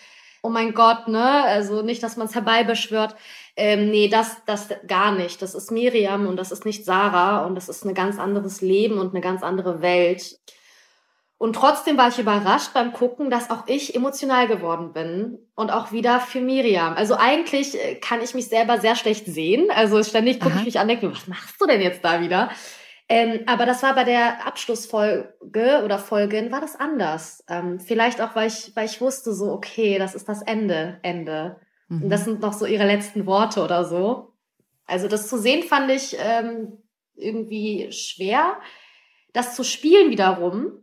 [0.44, 1.44] oh mein Gott, ne?
[1.46, 3.16] Also nicht, dass man es herbeibeschwört.
[3.56, 5.42] Ähm, nee, das, das gar nicht.
[5.42, 9.00] Das ist Miriam und das ist nicht Sarah und das ist ein ganz anderes Leben
[9.00, 10.40] und eine ganz andere Welt.
[11.44, 15.92] Und trotzdem war ich überrascht beim Gucken, dass auch ich emotional geworden bin und auch
[15.92, 16.94] wieder für Miriam.
[16.94, 19.68] Also eigentlich äh, kann ich mich selber sehr schlecht sehen.
[19.76, 22.50] Also ständig gucke ich mich an, denke, was machst du denn jetzt da wieder?
[23.10, 27.44] Ähm, aber das war bei der Abschlussfolge oder Folgen war das anders.
[27.50, 31.58] Ähm, vielleicht auch, weil ich, weil ich wusste so, okay, das ist das Ende, Ende.
[31.90, 32.04] Mhm.
[32.04, 34.32] Und das sind noch so ihre letzten Worte oder so.
[34.86, 36.82] Also das zu sehen fand ich ähm,
[37.18, 38.56] irgendwie schwer.
[39.34, 40.80] Das zu spielen wiederum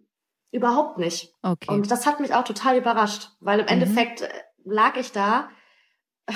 [0.52, 1.32] überhaupt nicht.
[1.42, 1.70] Okay.
[1.70, 3.72] Und das hat mich auch total überrascht, weil im mhm.
[3.72, 4.28] Endeffekt äh,
[4.64, 5.48] lag ich da,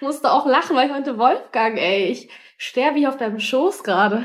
[0.00, 4.24] musste auch lachen, weil ich meinte, Wolfgang, ey, ich sterbe hier auf deinem Schoß gerade.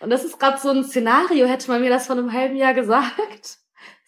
[0.00, 2.74] Und das ist gerade so ein Szenario, hätte man mir das vor einem halben Jahr
[2.74, 3.58] gesagt.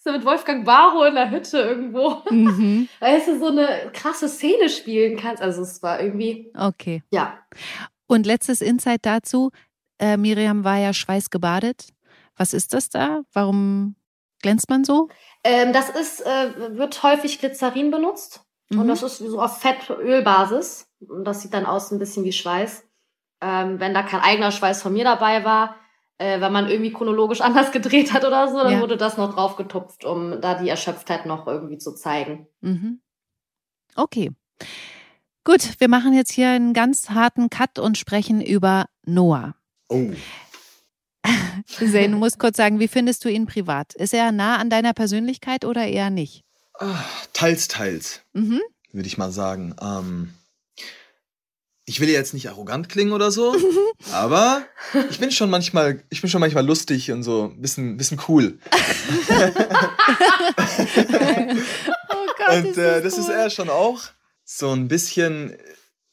[0.05, 2.23] So mit Wolfgang Barrow in der Hütte irgendwo.
[2.31, 2.89] Mhm.
[3.01, 5.43] Weißt du, so eine krasse Szene spielen kannst.
[5.43, 6.53] Also es war irgendwie.
[6.57, 7.03] Okay.
[7.11, 7.39] Ja.
[8.07, 9.51] Und letztes Insight dazu.
[9.99, 11.89] Äh, Miriam war ja schweißgebadet.
[12.39, 13.23] Was ist das da?
[13.33, 13.97] Warum
[14.41, 15.09] glänzt man so?
[15.45, 18.45] Ähm, das ist, äh, wird häufig Glycerin benutzt.
[18.71, 18.81] Mhm.
[18.81, 20.89] Und das ist so auf Fettölbasis.
[21.01, 22.89] Und das sieht dann aus ein bisschen wie Schweiß
[23.41, 25.77] ähm, wenn da kein eigener Schweiß von mir dabei war,
[26.19, 28.81] äh, wenn man irgendwie chronologisch anders gedreht hat oder so, dann ja.
[28.81, 32.47] wurde das noch draufgetupft, um da die Erschöpftheit noch irgendwie zu zeigen.
[32.61, 33.01] Mhm.
[33.95, 34.31] Okay.
[35.45, 39.55] Gut, wir machen jetzt hier einen ganz harten Cut und sprechen über Noah.
[39.89, 40.11] Oh.
[41.67, 43.95] Zane, du musst kurz sagen, wie findest du ihn privat?
[43.95, 46.45] Ist er nah an deiner Persönlichkeit oder eher nicht?
[46.79, 48.61] Ah, teils, teils, mhm.
[48.93, 49.75] würde ich mal sagen.
[49.81, 50.35] Ähm,
[51.89, 53.57] ich will jetzt nicht arrogant klingen oder so,
[54.13, 54.65] aber
[55.11, 58.59] ich bin schon manchmal, ich bin schon manchmal lustig und so ein bisschen, bisschen cool.
[58.71, 59.47] oh
[62.37, 63.21] Gott, und äh, das cool.
[63.21, 64.03] ist er schon auch
[64.45, 65.57] so ein bisschen,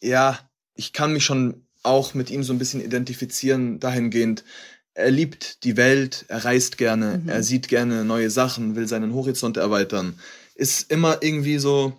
[0.02, 0.40] ja,
[0.76, 4.44] ich kann mich schon auch mit ihm so ein bisschen identifizieren dahingehend.
[4.96, 7.30] Er liebt die Welt, er reist gerne, mhm.
[7.30, 10.18] er sieht gerne neue Sachen, will seinen Horizont erweitern.
[10.56, 11.98] Ist immer irgendwie so,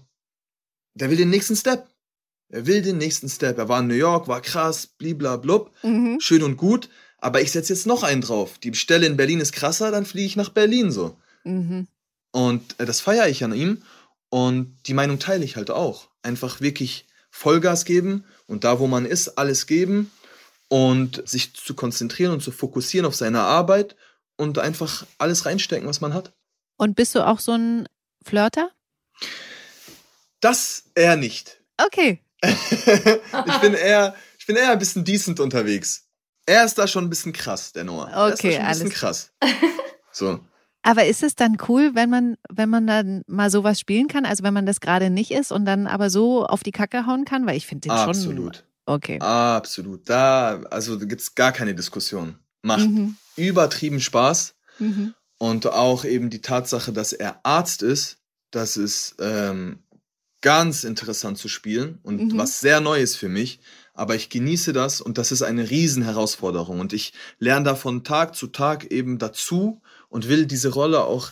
[0.94, 1.86] der will den nächsten Step.
[2.48, 3.58] Er will den nächsten Step.
[3.58, 6.18] Er war in New York, war krass, bliblablub, mhm.
[6.20, 6.88] schön und gut.
[7.18, 8.58] Aber ich setze jetzt noch einen drauf.
[8.58, 11.16] Die Stelle in Berlin ist krasser, dann fliege ich nach Berlin so.
[11.44, 11.86] Mhm.
[12.32, 13.82] Und äh, das feiere ich an ihm.
[14.30, 16.08] Und die Meinung teile ich halt auch.
[16.22, 20.10] Einfach wirklich Vollgas geben und da, wo man ist, alles geben
[20.68, 23.96] und sich zu konzentrieren und zu fokussieren auf seine Arbeit
[24.36, 26.32] und einfach alles reinstecken, was man hat.
[26.76, 27.88] Und bist du auch so ein
[28.24, 28.70] Flirter?
[30.40, 31.60] Das eher nicht.
[31.78, 32.20] Okay.
[32.42, 36.06] ich bin eher, ich bin eher ein bisschen decent unterwegs.
[36.44, 38.06] Er ist da schon ein bisschen krass, der Noah.
[38.06, 39.32] Okay, er ist da schon ein bisschen krass.
[40.12, 40.40] So.
[40.82, 44.24] Aber ist es dann cool, wenn man, wenn man dann mal sowas spielen kann?
[44.24, 47.26] Also wenn man das gerade nicht ist und dann aber so auf die Kacke hauen
[47.26, 47.44] kann?
[47.44, 48.56] Weil ich finde den Absolut.
[48.56, 48.64] schon.
[48.86, 49.18] Okay.
[49.20, 50.08] Absolut.
[50.08, 52.38] Da, also da gibt es gar keine Diskussion.
[52.62, 53.16] Macht mhm.
[53.36, 54.54] übertrieben Spaß.
[54.78, 55.14] Mhm.
[55.38, 58.18] Und auch eben die Tatsache, dass er Arzt ist,
[58.50, 59.80] das ist ähm,
[60.40, 62.38] ganz interessant zu spielen und mhm.
[62.38, 63.60] was sehr Neues für mich.
[63.92, 66.80] Aber ich genieße das und das ist eine Riesenherausforderung.
[66.80, 71.30] Und ich lerne da von Tag zu Tag eben dazu und will diese Rolle auch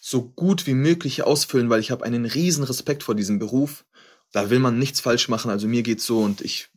[0.00, 3.84] so gut wie möglich ausfüllen, weil ich habe einen riesen Respekt vor diesem Beruf.
[4.32, 5.50] Da will man nichts falsch machen.
[5.50, 6.68] Also mir geht's so und ich,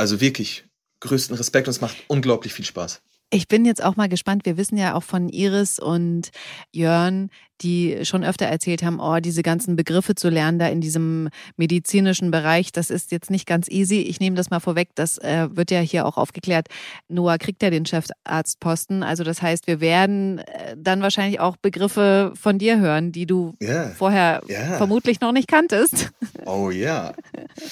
[0.00, 0.64] also wirklich
[1.00, 3.02] größten Respekt und es macht unglaublich viel Spaß.
[3.30, 4.44] Ich bin jetzt auch mal gespannt.
[4.44, 6.30] Wir wissen ja auch von Iris und
[6.72, 7.30] Jörn,
[7.62, 12.30] die schon öfter erzählt haben, oh, diese ganzen Begriffe zu lernen da in diesem medizinischen
[12.30, 14.00] Bereich, das ist jetzt nicht ganz easy.
[14.00, 16.68] Ich nehme das mal vorweg, das äh, wird ja hier auch aufgeklärt.
[17.08, 19.02] Noah kriegt ja den Chefarztposten.
[19.02, 23.54] Also das heißt, wir werden äh, dann wahrscheinlich auch Begriffe von dir hören, die du
[23.62, 23.90] yeah.
[23.90, 24.76] vorher yeah.
[24.78, 26.10] vermutlich noch nicht kanntest.
[26.46, 27.12] Oh ja.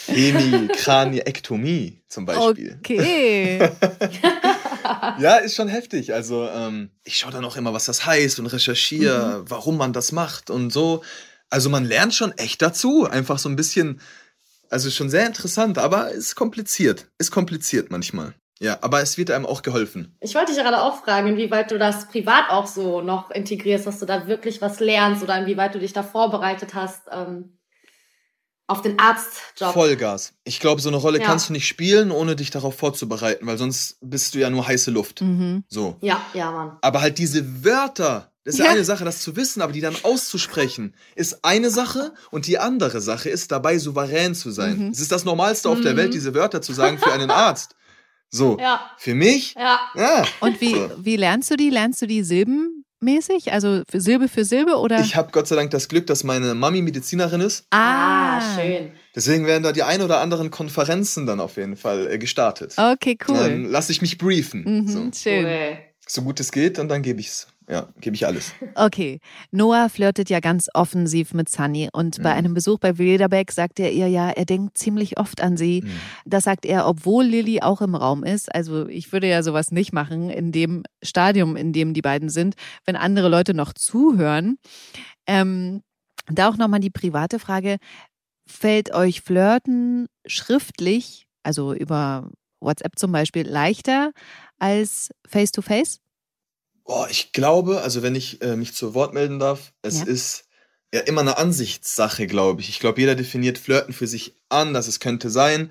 [0.07, 2.77] Hemikraniektomie zum Beispiel.
[2.79, 3.59] Okay.
[5.19, 6.15] ja, ist schon heftig.
[6.15, 9.51] Also ähm, ich schaue dann auch immer, was das heißt und recherchiere, mhm.
[9.51, 11.03] warum man das macht und so.
[11.51, 13.07] Also man lernt schon echt dazu.
[13.07, 14.01] Einfach so ein bisschen,
[14.71, 17.07] also schon sehr interessant, aber ist kompliziert.
[17.19, 18.35] Ist kompliziert manchmal.
[18.61, 20.17] Ja, aber es wird einem auch geholfen.
[20.21, 24.01] Ich wollte dich gerade auch fragen, inwieweit du das privat auch so noch integrierst, dass
[24.01, 27.03] du da wirklich was lernst oder inwieweit du dich da vorbereitet hast.
[27.11, 27.58] Ähm
[28.69, 29.73] auf den Arztjob.
[29.73, 30.35] Vollgas.
[30.45, 31.27] Ich glaube, so eine Rolle ja.
[31.27, 34.91] kannst du nicht spielen, ohne dich darauf vorzubereiten, weil sonst bist du ja nur heiße
[34.91, 35.23] Luft.
[35.23, 35.65] Mhm.
[35.69, 35.97] So.
[36.03, 36.77] Ja, ja, Mann.
[36.83, 38.71] Aber halt diese Wörter, das ist ja.
[38.71, 43.01] eine Sache, das zu wissen, aber die dann auszusprechen, ist eine Sache und die andere
[43.01, 44.79] Sache ist dabei souverän zu sein.
[44.79, 44.91] Mhm.
[44.91, 45.85] Es ist das Normalste auf mhm.
[45.85, 47.75] der Welt, diese Wörter zu sagen für einen Arzt.
[48.31, 48.91] So, ja.
[48.99, 49.55] für mich.
[49.55, 49.81] Ja.
[49.95, 50.25] ja.
[50.41, 50.91] Und wie, so.
[50.99, 51.71] wie lernst du die?
[51.71, 53.53] Lernst du die Silben mäßig?
[53.53, 55.01] Also für Silbe für Silbe oder?
[55.01, 57.67] Ich habe Gott sei Dank das Glück, dass meine Mami Medizinerin ist.
[57.71, 58.93] Ah, ah, schön.
[59.15, 62.75] Deswegen werden da die ein oder anderen Konferenzen dann auf jeden Fall äh, gestartet.
[62.77, 63.37] Okay, cool.
[63.37, 64.65] Dann lasse ich mich briefen.
[64.65, 65.11] Mhm, so.
[65.13, 65.45] Schön.
[65.45, 65.79] Cool.
[66.09, 68.55] So gut es geht und dann gebe ich es ja, gebe ich alles.
[68.75, 69.21] Okay.
[69.51, 72.23] Noah flirtet ja ganz offensiv mit Sunny und mhm.
[72.23, 75.83] bei einem Besuch bei Wilderbeck sagt er ihr ja, er denkt ziemlich oft an sie.
[75.85, 75.91] Mhm.
[76.25, 78.55] Das sagt er, obwohl Lilly auch im Raum ist.
[78.55, 82.55] Also ich würde ja sowas nicht machen in dem Stadium, in dem die beiden sind,
[82.87, 84.59] wenn andere Leute noch zuhören.
[85.27, 85.83] Ähm,
[86.31, 87.77] da auch nochmal die private Frage.
[88.47, 94.13] Fällt euch Flirten schriftlich, also über WhatsApp zum Beispiel, leichter
[94.59, 95.97] als face-to-face?
[95.97, 96.01] -face?
[96.85, 100.07] Boah, ich glaube, also wenn ich äh, mich zu Wort melden darf, es ja.
[100.07, 100.45] ist
[100.93, 102.71] ja immer eine Ansichtssache, glaube ich.
[102.71, 104.89] Ich glaube, jeder definiert Flirten für sich anders.
[104.89, 105.71] Es könnte sein,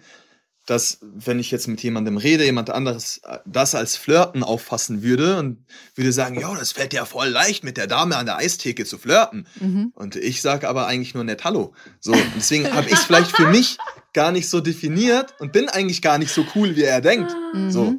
[0.67, 5.39] dass wenn ich jetzt mit jemandem rede, jemand anderes äh, das als Flirten auffassen würde
[5.39, 8.85] und würde sagen, ja, das fällt dir voll leicht, mit der Dame an der Eistheke
[8.85, 9.47] zu flirten.
[9.59, 9.93] Mhm.
[9.95, 11.73] Und ich sage aber eigentlich nur nett Hallo.
[11.99, 13.77] So, deswegen habe ich es vielleicht für mich
[14.13, 17.35] gar nicht so definiert und bin eigentlich gar nicht so cool, wie er denkt.
[17.53, 17.71] Mhm.
[17.71, 17.95] So.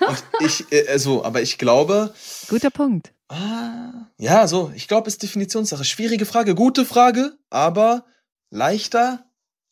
[0.00, 2.14] Und ich, äh, also, aber ich glaube.
[2.48, 3.12] Guter Punkt.
[3.28, 5.84] Ah, ja, so, ich glaube, es ist Definitionssache.
[5.84, 8.04] Schwierige Frage, gute Frage, aber
[8.50, 9.24] leichter.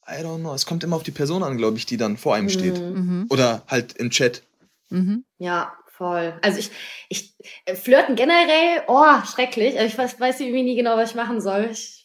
[0.09, 0.55] I don't know.
[0.55, 2.50] Es kommt immer auf die Person an, glaube ich, die dann vor einem mhm.
[2.50, 2.79] steht.
[2.79, 3.26] Mhm.
[3.31, 4.42] Oder halt im Chat.
[4.88, 5.24] Mhm.
[5.38, 6.35] Ja, voll.
[6.42, 6.70] Also ich,
[7.09, 7.35] ich,
[7.66, 9.79] äh, flirten generell, oh, schrecklich.
[9.79, 11.68] Also ich weiß, weiß irgendwie nie genau, was ich machen soll.
[11.70, 12.00] Ich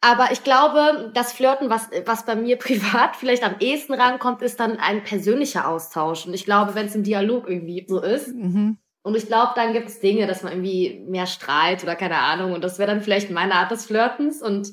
[0.00, 4.60] aber ich glaube, das Flirten, was, was bei mir privat vielleicht am ehesten rankommt, ist
[4.60, 6.26] dann ein persönlicher Austausch.
[6.26, 8.78] Und ich glaube, wenn es im Dialog irgendwie so ist, mhm.
[9.02, 12.52] und ich glaube, dann gibt es Dinge, dass man irgendwie mehr strahlt oder keine Ahnung.
[12.52, 14.42] Und das wäre dann vielleicht meine Art des Flirtens.
[14.42, 14.72] Und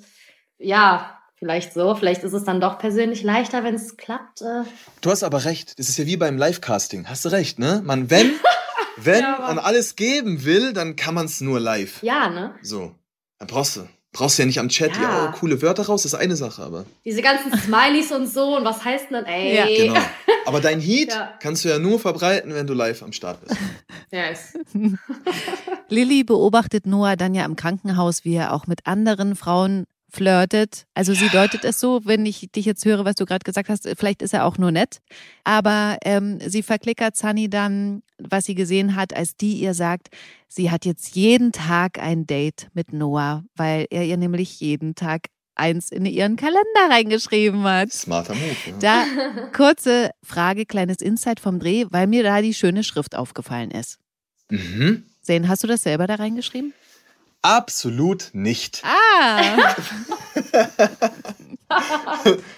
[0.58, 4.42] ja, Vielleicht so, vielleicht ist es dann doch persönlich leichter, wenn es klappt.
[4.42, 4.64] Äh.
[5.02, 5.78] Du hast aber recht.
[5.78, 7.10] Das ist ja wie beim Live-Casting.
[7.10, 7.82] Hast du recht, ne?
[7.84, 8.32] Man, wenn,
[8.96, 12.02] wenn Ja, man alles geben will, dann kann man es nur live.
[12.04, 12.56] Ja, ne?
[12.62, 12.96] So.
[13.38, 13.88] Dann brauchst du.
[14.16, 15.30] Brauchst du ja nicht am Chat, ja, Ja.
[15.34, 16.86] oh, coole Wörter raus, das ist eine Sache, aber.
[17.04, 19.56] Diese ganzen Smileys und so und was heißt denn dann, ey?
[19.56, 19.66] Ja.
[19.68, 20.00] Genau.
[20.48, 21.34] Aber dein Heat Ja.
[21.42, 23.60] kannst du ja nur verbreiten, wenn du live am Start bist.
[24.12, 24.54] Yes.
[25.90, 30.86] Lilly beobachtet Noah dann ja im Krankenhaus, wie er auch mit anderen Frauen flirtet.
[30.94, 33.88] Also sie deutet es so, wenn ich dich jetzt höre, was du gerade gesagt hast,
[33.98, 35.00] vielleicht ist er auch nur nett.
[35.44, 40.10] Aber ähm, sie verklickert Sunny dann, was sie gesehen hat, als die ihr sagt,
[40.48, 45.28] sie hat jetzt jeden Tag ein Date mit Noah, weil er ihr nämlich jeden Tag
[45.56, 47.92] eins in ihren Kalender reingeschrieben hat.
[47.92, 48.56] Smarter Move.
[48.82, 49.06] Ja.
[49.06, 49.06] Da
[49.54, 54.00] kurze Frage, kleines Insight vom Dreh, weil mir da die schöne Schrift aufgefallen ist.
[54.50, 55.04] Mhm.
[55.22, 56.74] Zane, hast du das selber da reingeschrieben?
[57.46, 58.82] Absolut nicht.
[58.84, 59.76] Ah,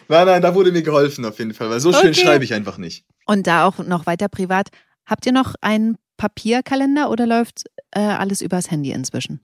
[0.08, 2.22] Nein, nein, da wurde mir geholfen auf jeden Fall, weil so schön Okay.
[2.22, 3.06] schreibe ich einfach nicht.
[3.26, 4.70] und da auch noch weiter privat.
[5.06, 9.42] Habt ihr noch einen Papierkalender oder läuft äh, alles übers Handy inzwischen?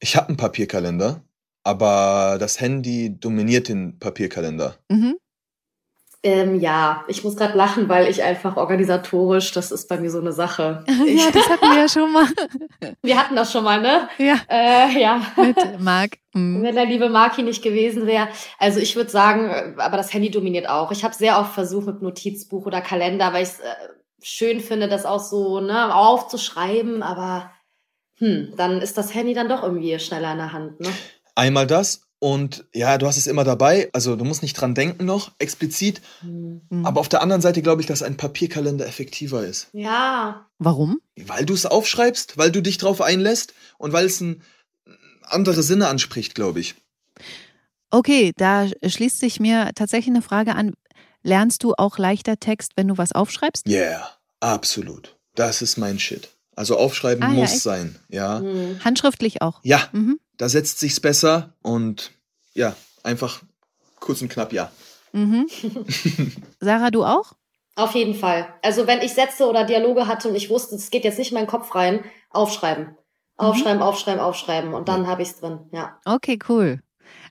[0.00, 1.22] Ich habe einen Papierkalender,
[1.64, 4.76] aber das Handy dominiert den Papierkalender.
[4.88, 5.16] Mhm.
[6.22, 10.20] Ähm, ja, ich muss gerade lachen, weil ich einfach organisatorisch, das ist bei mir so
[10.20, 10.84] eine Sache.
[11.06, 12.26] Ich, ja, das hatten wir ja schon mal.
[13.02, 14.08] wir hatten das schon mal, ne?
[14.18, 15.22] Ja, Äh, ja.
[15.36, 16.18] mit Marc.
[16.34, 16.62] Mhm.
[16.62, 18.28] Wenn der liebe Marki nicht gewesen wäre.
[18.58, 20.92] Also ich würde sagen, äh, aber das Handy dominiert auch.
[20.92, 23.74] Ich habe sehr oft versucht mit Notizbuch oder Kalender, weil ich es äh,
[24.22, 27.50] schön finde, das auch so ne, aufzuschreiben, aber
[28.18, 30.80] hm, dann ist das Handy dann doch irgendwie schneller in der Hand.
[30.80, 30.90] Ne?
[31.34, 35.04] Einmal das und ja, du hast es immer dabei, also du musst nicht dran denken
[35.06, 36.00] noch, explizit.
[36.20, 36.60] Hm.
[36.70, 36.86] Mhm.
[36.86, 39.68] Aber auf der anderen Seite glaube ich, dass ein Papierkalender effektiver ist.
[39.72, 41.00] Ja, Warum?
[41.16, 44.42] Weil du es aufschreibst, weil du dich drauf einlässt und weil es ein
[45.24, 46.74] andere Sinne anspricht, glaube ich.
[47.90, 50.74] Okay, da schließt sich mir tatsächlich eine Frage an.
[51.22, 53.66] Lernst du auch leichter Text, wenn du was aufschreibst?
[53.68, 54.08] Yeah,
[54.40, 55.16] absolut.
[55.34, 56.28] Das ist mein Shit.
[56.56, 57.62] Also aufschreiben Ah, ja, muss echt?
[57.62, 58.40] sein, ja.
[58.40, 58.80] hm.
[58.84, 59.60] Handschriftlich auch.
[59.62, 60.18] Ja, Mhm.
[60.40, 62.12] Da setzt sich's besser und
[62.54, 63.42] ja, einfach
[63.98, 64.70] kurz und knapp ja.
[65.12, 65.46] Mhm.
[66.60, 67.34] Sarah, du auch?
[67.76, 68.52] auf jeden Fall.
[68.62, 71.36] Also wenn ich Sätze oder Dialoge hatte und ich wusste, es geht jetzt nicht in
[71.36, 72.96] meinen Kopf rein, aufschreiben.
[73.36, 75.60] Aufschreiben, aufschreiben, aufschreiben und dann habe ich es drin.
[75.72, 75.98] Ja.
[76.04, 76.80] Okay, cool.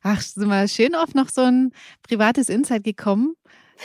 [0.02, 3.36] Ach, sind wir schön auf noch so ein privates Insight gekommen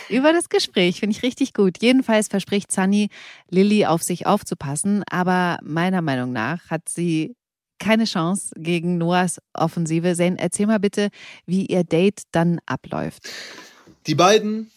[0.08, 1.00] über das Gespräch.
[1.00, 1.82] Finde ich richtig gut.
[1.82, 3.10] Jedenfalls verspricht Sunny,
[3.50, 7.36] Lilly auf sich aufzupassen, aber meiner Meinung nach hat sie
[7.84, 10.14] keine Chance gegen Noahs Offensive.
[10.16, 11.10] Zane, erzähl mal bitte,
[11.46, 13.28] wie ihr Date dann abläuft.
[14.06, 14.70] Die beiden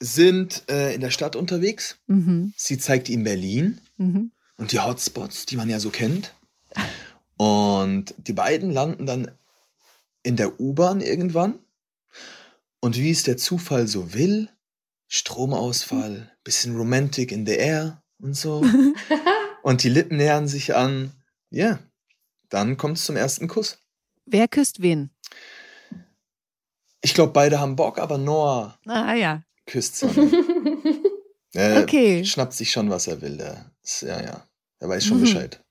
[0.00, 1.98] sind äh, in der Stadt unterwegs.
[2.06, 2.52] Mhm.
[2.56, 4.32] Sie zeigt ihm Berlin Mhm.
[4.56, 6.34] und die Hotspots, die man ja so kennt.
[7.36, 9.30] Und die beiden landen dann
[10.22, 11.58] in der U-Bahn irgendwann.
[12.80, 14.48] Und wie es der Zufall so will,
[15.08, 18.62] Stromausfall, bisschen Romantic in the air und so.
[19.62, 21.12] und die Lippen nähern sich an.
[21.50, 21.78] Ja,
[22.54, 23.78] dann kommt es zum ersten Kuss.
[24.26, 25.10] Wer küsst wen?
[27.02, 29.42] Ich glaube, beide haben Bock, aber Noah Ah ja.
[29.66, 30.30] küsst Sunny.
[31.56, 32.24] Er Okay.
[32.24, 33.36] schnappt sich schon, was er will.
[33.36, 34.48] Der ist, ja, ja.
[34.80, 35.22] Er weiß schon Mhm.
[35.22, 35.62] Bescheid.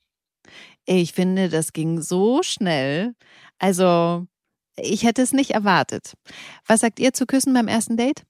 [0.85, 3.15] Ich finde, das ging so schnell.
[3.59, 4.25] Also,
[4.77, 6.13] ich hätte es nicht erwartet.
[6.67, 8.23] Was sagt ihr zu Küssen beim ersten Date?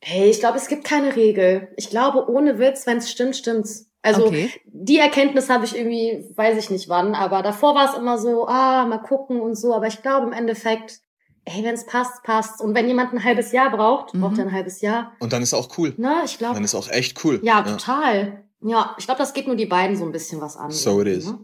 [0.00, 1.72] Hey, ich glaube, es gibt keine Regel.
[1.76, 3.85] Ich glaube, ohne Witz, wenn es stimmt, stimmt's.
[4.06, 4.50] Also Okay.
[4.64, 8.46] die Erkenntnis habe ich irgendwie, weiß ich nicht wann, aber davor war es immer so,
[8.48, 9.74] ah, mal gucken und so.
[9.74, 11.00] Aber ich glaube im Endeffekt,
[11.44, 12.60] ey, wenn es passt, passt.
[12.60, 14.20] Und wenn jemand ein halbes Jahr braucht, Mhm.
[14.20, 15.12] braucht er ein halbes Jahr.
[15.20, 15.94] Und dann ist auch cool.
[15.96, 17.40] Ne, ich glaube, Dann ist auch echt cool.
[17.42, 18.42] ja, total.
[18.62, 20.70] Ja, ich glaube, das geht nur die beiden so ein bisschen was an.
[20.70, 21.26] So it is.
[21.26, 21.38] Ne?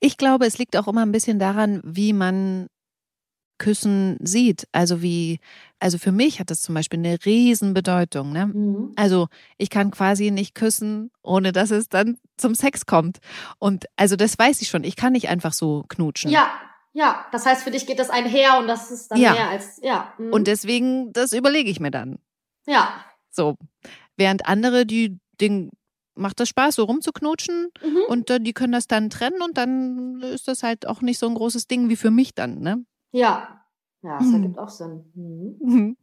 [0.00, 2.66] Ich glaube, es liegt auch immer ein bisschen daran, wie man
[3.58, 4.66] Küssen sieht.
[4.72, 5.40] Also wie,
[5.78, 8.32] also für mich hat das zum Beispiel eine Riesenbedeutung.
[8.32, 8.46] Ne?
[8.46, 8.92] Mhm.
[8.96, 13.18] Also ich kann quasi nicht küssen, ohne dass es dann zum Sex kommt.
[13.58, 14.84] Und also das weiß ich schon.
[14.84, 16.30] Ich kann nicht einfach so knutschen.
[16.30, 16.48] Ja,
[16.92, 17.26] ja.
[17.32, 19.32] Das heißt, für dich geht das einher und das ist dann Ja.
[19.32, 20.12] mehr als, ja.
[20.18, 20.32] Mhm.
[20.32, 22.18] Und deswegen, das überlege ich mir dann.
[22.66, 22.88] ja.
[23.30, 23.56] So.
[24.16, 25.70] Während andere, die, den
[26.14, 27.98] macht das Spaß, so rumzuknutschen Mhm.
[28.08, 31.28] und äh, die können das dann trennen und dann ist das halt auch nicht so
[31.28, 32.82] ein großes Ding wie für mich dann, ne?
[33.12, 33.65] Ja.
[34.06, 34.34] Ja, das Mhm.
[34.34, 35.04] ergibt auch Sinn.
[35.14, 35.56] Mhm.
[35.60, 35.96] Mhm.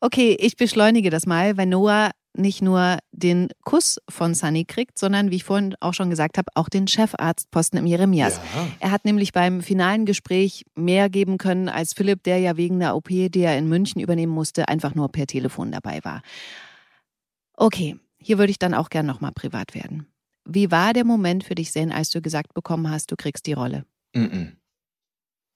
[0.00, 5.30] Okay, ich beschleunige das mal, weil Noah nicht nur den Kuss von Sunny kriegt, sondern
[5.30, 8.36] wie ich vorhin auch schon gesagt habe, auch den Chefarztposten im Jeremias.
[8.54, 8.68] Ja.
[8.80, 12.94] Er hat nämlich beim finalen Gespräch mehr geben können als Philipp, der ja wegen der
[12.94, 16.20] OP, die er in München übernehmen musste, einfach nur per Telefon dabei war.
[17.56, 20.06] Okay, hier würde ich dann auch gern nochmal privat werden.
[20.44, 23.54] Wie war der Moment für dich, Zen, als du gesagt bekommen hast, du kriegst die
[23.54, 23.84] Rolle?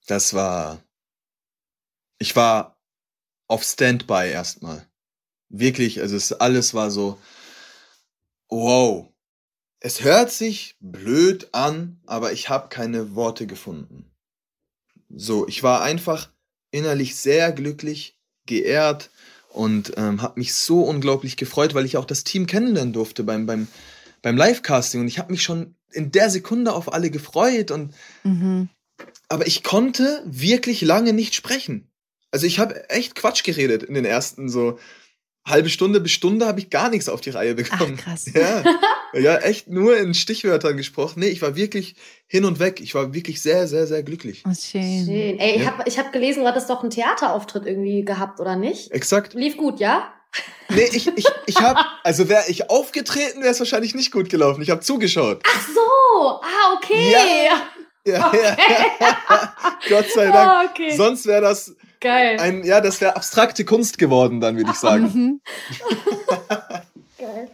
[0.07, 0.79] Das war.
[2.23, 2.79] Ich war
[3.49, 4.87] auf Standby erstmal.
[5.49, 7.19] Wirklich, also es alles war so,
[8.47, 9.09] wow.
[9.81, 14.09] Es hört sich blöd an, aber ich habe keine Worte gefunden.
[15.09, 16.31] So, ich war einfach
[16.71, 19.09] innerlich sehr glücklich, geehrt
[19.49, 23.45] und ähm, habe mich so unglaublich gefreut, weil ich auch das Team kennenlernen durfte beim,
[23.45, 23.67] beim,
[24.21, 27.93] beim Live-Casting und ich habe mich schon in der Sekunde auf alle gefreut und
[28.23, 28.69] mhm.
[29.27, 31.89] aber ich konnte wirklich lange nicht sprechen.
[32.33, 34.79] Also ich habe echt Quatsch geredet in den ersten so
[35.45, 37.97] halbe Stunde bis Stunde habe ich gar nichts auf die Reihe bekommen.
[37.99, 38.25] Ach, krass.
[38.33, 38.63] Ja,
[39.13, 41.19] ja, echt nur in Stichwörtern gesprochen.
[41.19, 42.81] Nee, ich war wirklich hin und weg.
[42.81, 44.43] Ich war wirklich sehr, sehr, sehr glücklich.
[44.47, 45.05] Oh, schön.
[45.05, 45.37] schön.
[45.37, 45.71] Ey, ich ja.
[45.71, 48.89] habe ich hab gelesen, du hattest doch einen Theaterauftritt irgendwie gehabt, oder nicht?
[48.91, 49.35] Exakt.
[49.35, 50.11] Lief gut, ja?
[50.69, 54.63] Nee, ich, ich, ich habe, also wäre ich aufgetreten, wäre es wahrscheinlich nicht gut gelaufen.
[54.63, 55.43] Ich habe zugeschaut.
[55.45, 57.11] Ach so, ah, okay.
[57.11, 57.61] Ja,
[58.05, 58.55] ja, okay.
[58.99, 59.77] ja.
[59.87, 60.51] Gott sei Dank.
[60.51, 60.95] Oh, okay.
[60.95, 62.37] Sonst wäre das Geil.
[62.37, 65.05] Ein, ja, das wäre abstrakte Kunst geworden, dann würde ich sagen.
[65.05, 65.41] Mhm.
[67.17, 67.49] Geil.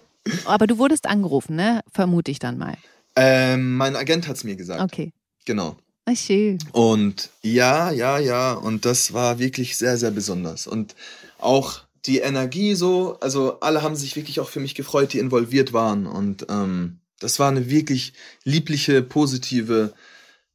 [0.45, 1.81] Aber du wurdest angerufen, ne?
[1.93, 2.75] Vermute ich dann mal.
[3.15, 4.81] Ähm, mein Agent hat es mir gesagt.
[4.81, 5.13] Okay.
[5.45, 5.77] Genau.
[6.05, 6.57] Ach, schön.
[6.71, 8.53] Und ja, ja, ja.
[8.53, 10.65] Und das war wirklich sehr, sehr besonders.
[10.65, 10.95] Und
[11.37, 15.73] auch die Energie so, also alle haben sich wirklich auch für mich gefreut, die involviert
[15.73, 16.07] waren.
[16.07, 18.13] Und ähm, das war eine wirklich
[18.45, 19.93] liebliche, positive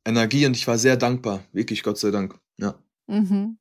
[0.05, 1.45] Energie und ich war sehr dankbar.
[1.53, 2.34] Wirklich, Gott sei Dank.
[2.59, 2.74] Ja.
[3.07, 3.59] Mhm.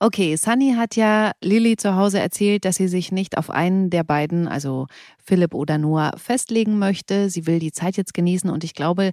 [0.00, 4.04] Okay, Sunny hat ja Lilly zu Hause erzählt, dass sie sich nicht auf einen der
[4.04, 4.86] beiden, also
[5.24, 7.30] Philipp oder Noah, festlegen möchte.
[7.30, 9.12] Sie will die Zeit jetzt genießen und ich glaube,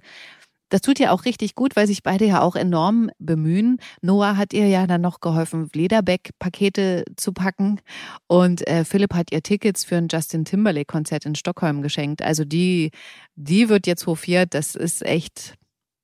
[0.68, 3.76] das tut ihr auch richtig gut, weil sich beide ja auch enorm bemühen.
[4.00, 7.80] Noah hat ihr ja dann noch geholfen, Lederbeck-Pakete zu packen
[8.26, 12.22] und äh, Philipp hat ihr Tickets für ein Justin Timberlake-Konzert in Stockholm geschenkt.
[12.22, 12.90] Also die,
[13.34, 14.54] die wird jetzt hofiert.
[14.54, 15.54] Das ist echt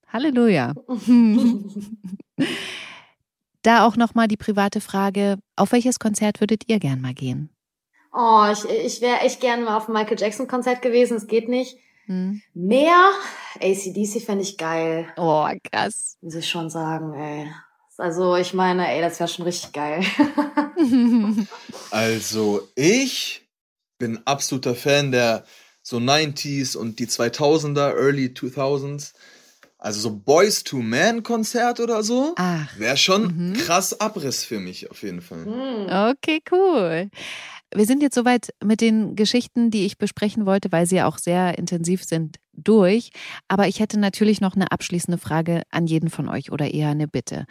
[0.07, 0.75] Halleluja.
[3.69, 7.51] Da auch nochmal die private Frage, auf welches Konzert würdet ihr gern mal gehen?
[8.15, 11.51] Oh, ich, ich wäre echt gern mal auf ein Michael Jackson Konzert gewesen, es geht
[11.51, 11.77] nicht.
[12.07, 12.41] Hm.
[12.55, 13.11] Mehr
[13.61, 15.13] ACDC fände ich geil.
[15.19, 16.17] Oh, krass.
[16.23, 17.53] Muss ich schon sagen, ey.
[17.99, 20.03] Also, ich meine, ey, das wäre schon richtig geil.
[21.91, 23.47] also, ich
[23.99, 25.45] bin absoluter Fan der
[25.83, 29.13] so 90s und die 2000er, Early 2000s.
[29.79, 32.35] Also so Boys to Man Konzert oder so.
[32.77, 33.53] Wäre schon mhm.
[33.55, 35.45] krass Abriss für mich auf jeden Fall.
[35.45, 36.17] Hm.
[36.17, 37.09] Okay, cool.
[37.73, 41.19] Wir sind jetzt soweit mit den Geschichten, die ich besprechen wollte, weil sie ja auch
[41.19, 43.11] sehr intensiv sind, durch.
[43.47, 47.07] Aber ich hätte natürlich noch eine abschließende Frage an jeden von euch oder eher eine
[47.07, 47.47] Bitte.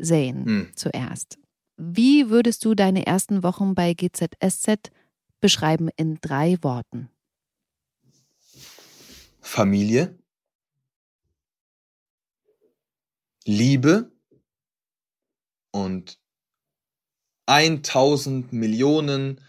[0.00, 0.72] Zane, hm.
[0.74, 1.38] zuerst.
[1.78, 4.90] Wie würdest du deine ersten Wochen bei GZSZ
[5.40, 7.08] beschreiben in drei Worten?
[9.40, 10.18] Familie,
[13.46, 14.10] Liebe
[15.70, 16.18] und
[17.46, 19.40] 1000 Millionen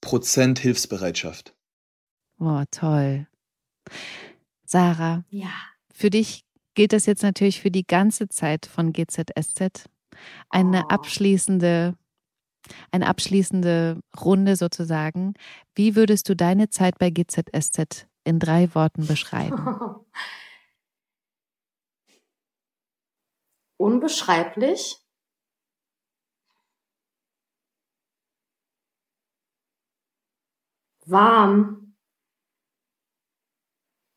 [0.00, 1.54] Prozent Hilfsbereitschaft.
[2.40, 3.28] Oh, toll.
[4.66, 5.24] Sarah.
[5.30, 5.52] Ja.
[5.92, 6.44] Für dich
[6.74, 9.88] gilt das jetzt natürlich für die ganze Zeit von GZSZ.
[10.50, 10.88] Eine oh.
[10.88, 11.96] abschließende,
[12.90, 15.34] eine abschließende Runde sozusagen.
[15.76, 19.64] Wie würdest du deine Zeit bei GZSZ in drei Worten beschreiben?
[23.76, 24.96] unbeschreiblich.
[31.06, 31.94] Warm.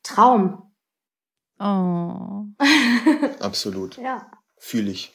[0.03, 0.73] Traum.
[1.59, 2.45] Oh.
[3.39, 3.97] Absolut.
[3.97, 4.31] ja.
[4.57, 5.13] Fühle ich.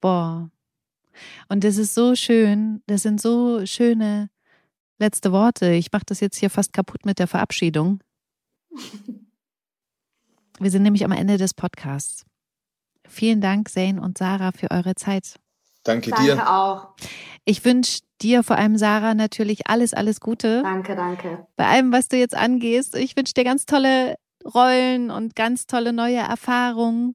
[0.00, 0.50] Boah.
[1.48, 2.82] Und das ist so schön.
[2.86, 4.30] Das sind so schöne
[4.98, 5.72] letzte Worte.
[5.72, 8.02] Ich mache das jetzt hier fast kaputt mit der Verabschiedung.
[10.58, 12.25] Wir sind nämlich am Ende des Podcasts.
[13.08, 15.36] Vielen Dank, Zane und Sarah, für eure Zeit.
[15.84, 16.36] Danke, danke dir.
[16.36, 16.88] Danke auch.
[17.44, 20.62] Ich wünsche dir, vor allem Sarah, natürlich alles, alles Gute.
[20.62, 21.46] Danke, danke.
[21.56, 22.96] Bei allem, was du jetzt angehst.
[22.96, 27.14] Ich wünsche dir ganz tolle Rollen und ganz tolle neue Erfahrungen.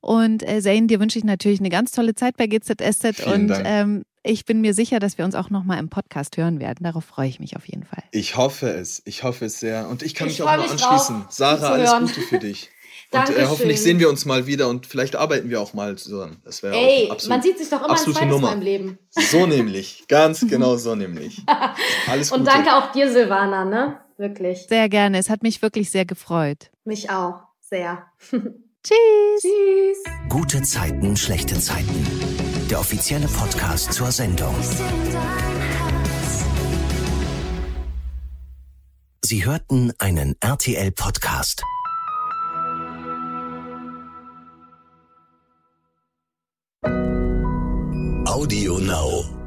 [0.00, 3.16] Und äh, Zane, dir wünsche ich natürlich eine ganz tolle Zeit bei GZSZ.
[3.16, 3.64] Vielen und Dank.
[3.64, 6.82] Ähm, ich bin mir sicher, dass wir uns auch nochmal im Podcast hören werden.
[6.82, 8.02] Darauf freue ich mich auf jeden Fall.
[8.10, 9.02] Ich hoffe es.
[9.04, 9.88] Ich hoffe es sehr.
[9.88, 11.20] Und ich kann ich mich auch nur anschließen.
[11.22, 12.70] Drauf, Sarah, alles Gute für dich.
[13.12, 16.40] Und äh, hoffentlich sehen wir uns mal wieder und vielleicht arbeiten wir auch mal zusammen.
[16.44, 18.48] Das wäre Ey, absolut, man sieht sich doch immer ein zweites Nummer.
[18.48, 18.98] Mal im Leben.
[19.10, 21.42] So nämlich, ganz genau so nämlich.
[22.08, 22.40] Alles Gute.
[22.40, 24.00] Und danke auch dir, Silvana, ne?
[24.16, 24.66] Wirklich.
[24.68, 25.18] Sehr gerne.
[25.18, 26.70] Es hat mich wirklich sehr gefreut.
[26.84, 27.40] Mich auch.
[27.60, 28.04] Sehr.
[28.30, 29.40] Tschüss.
[29.40, 29.98] Tschüss.
[30.28, 32.06] Gute Zeiten, schlechte Zeiten.
[32.70, 34.54] Der offizielle Podcast zur Sendung.
[39.24, 41.62] Sie hörten einen RTL-Podcast.
[48.26, 49.43] Audio Now.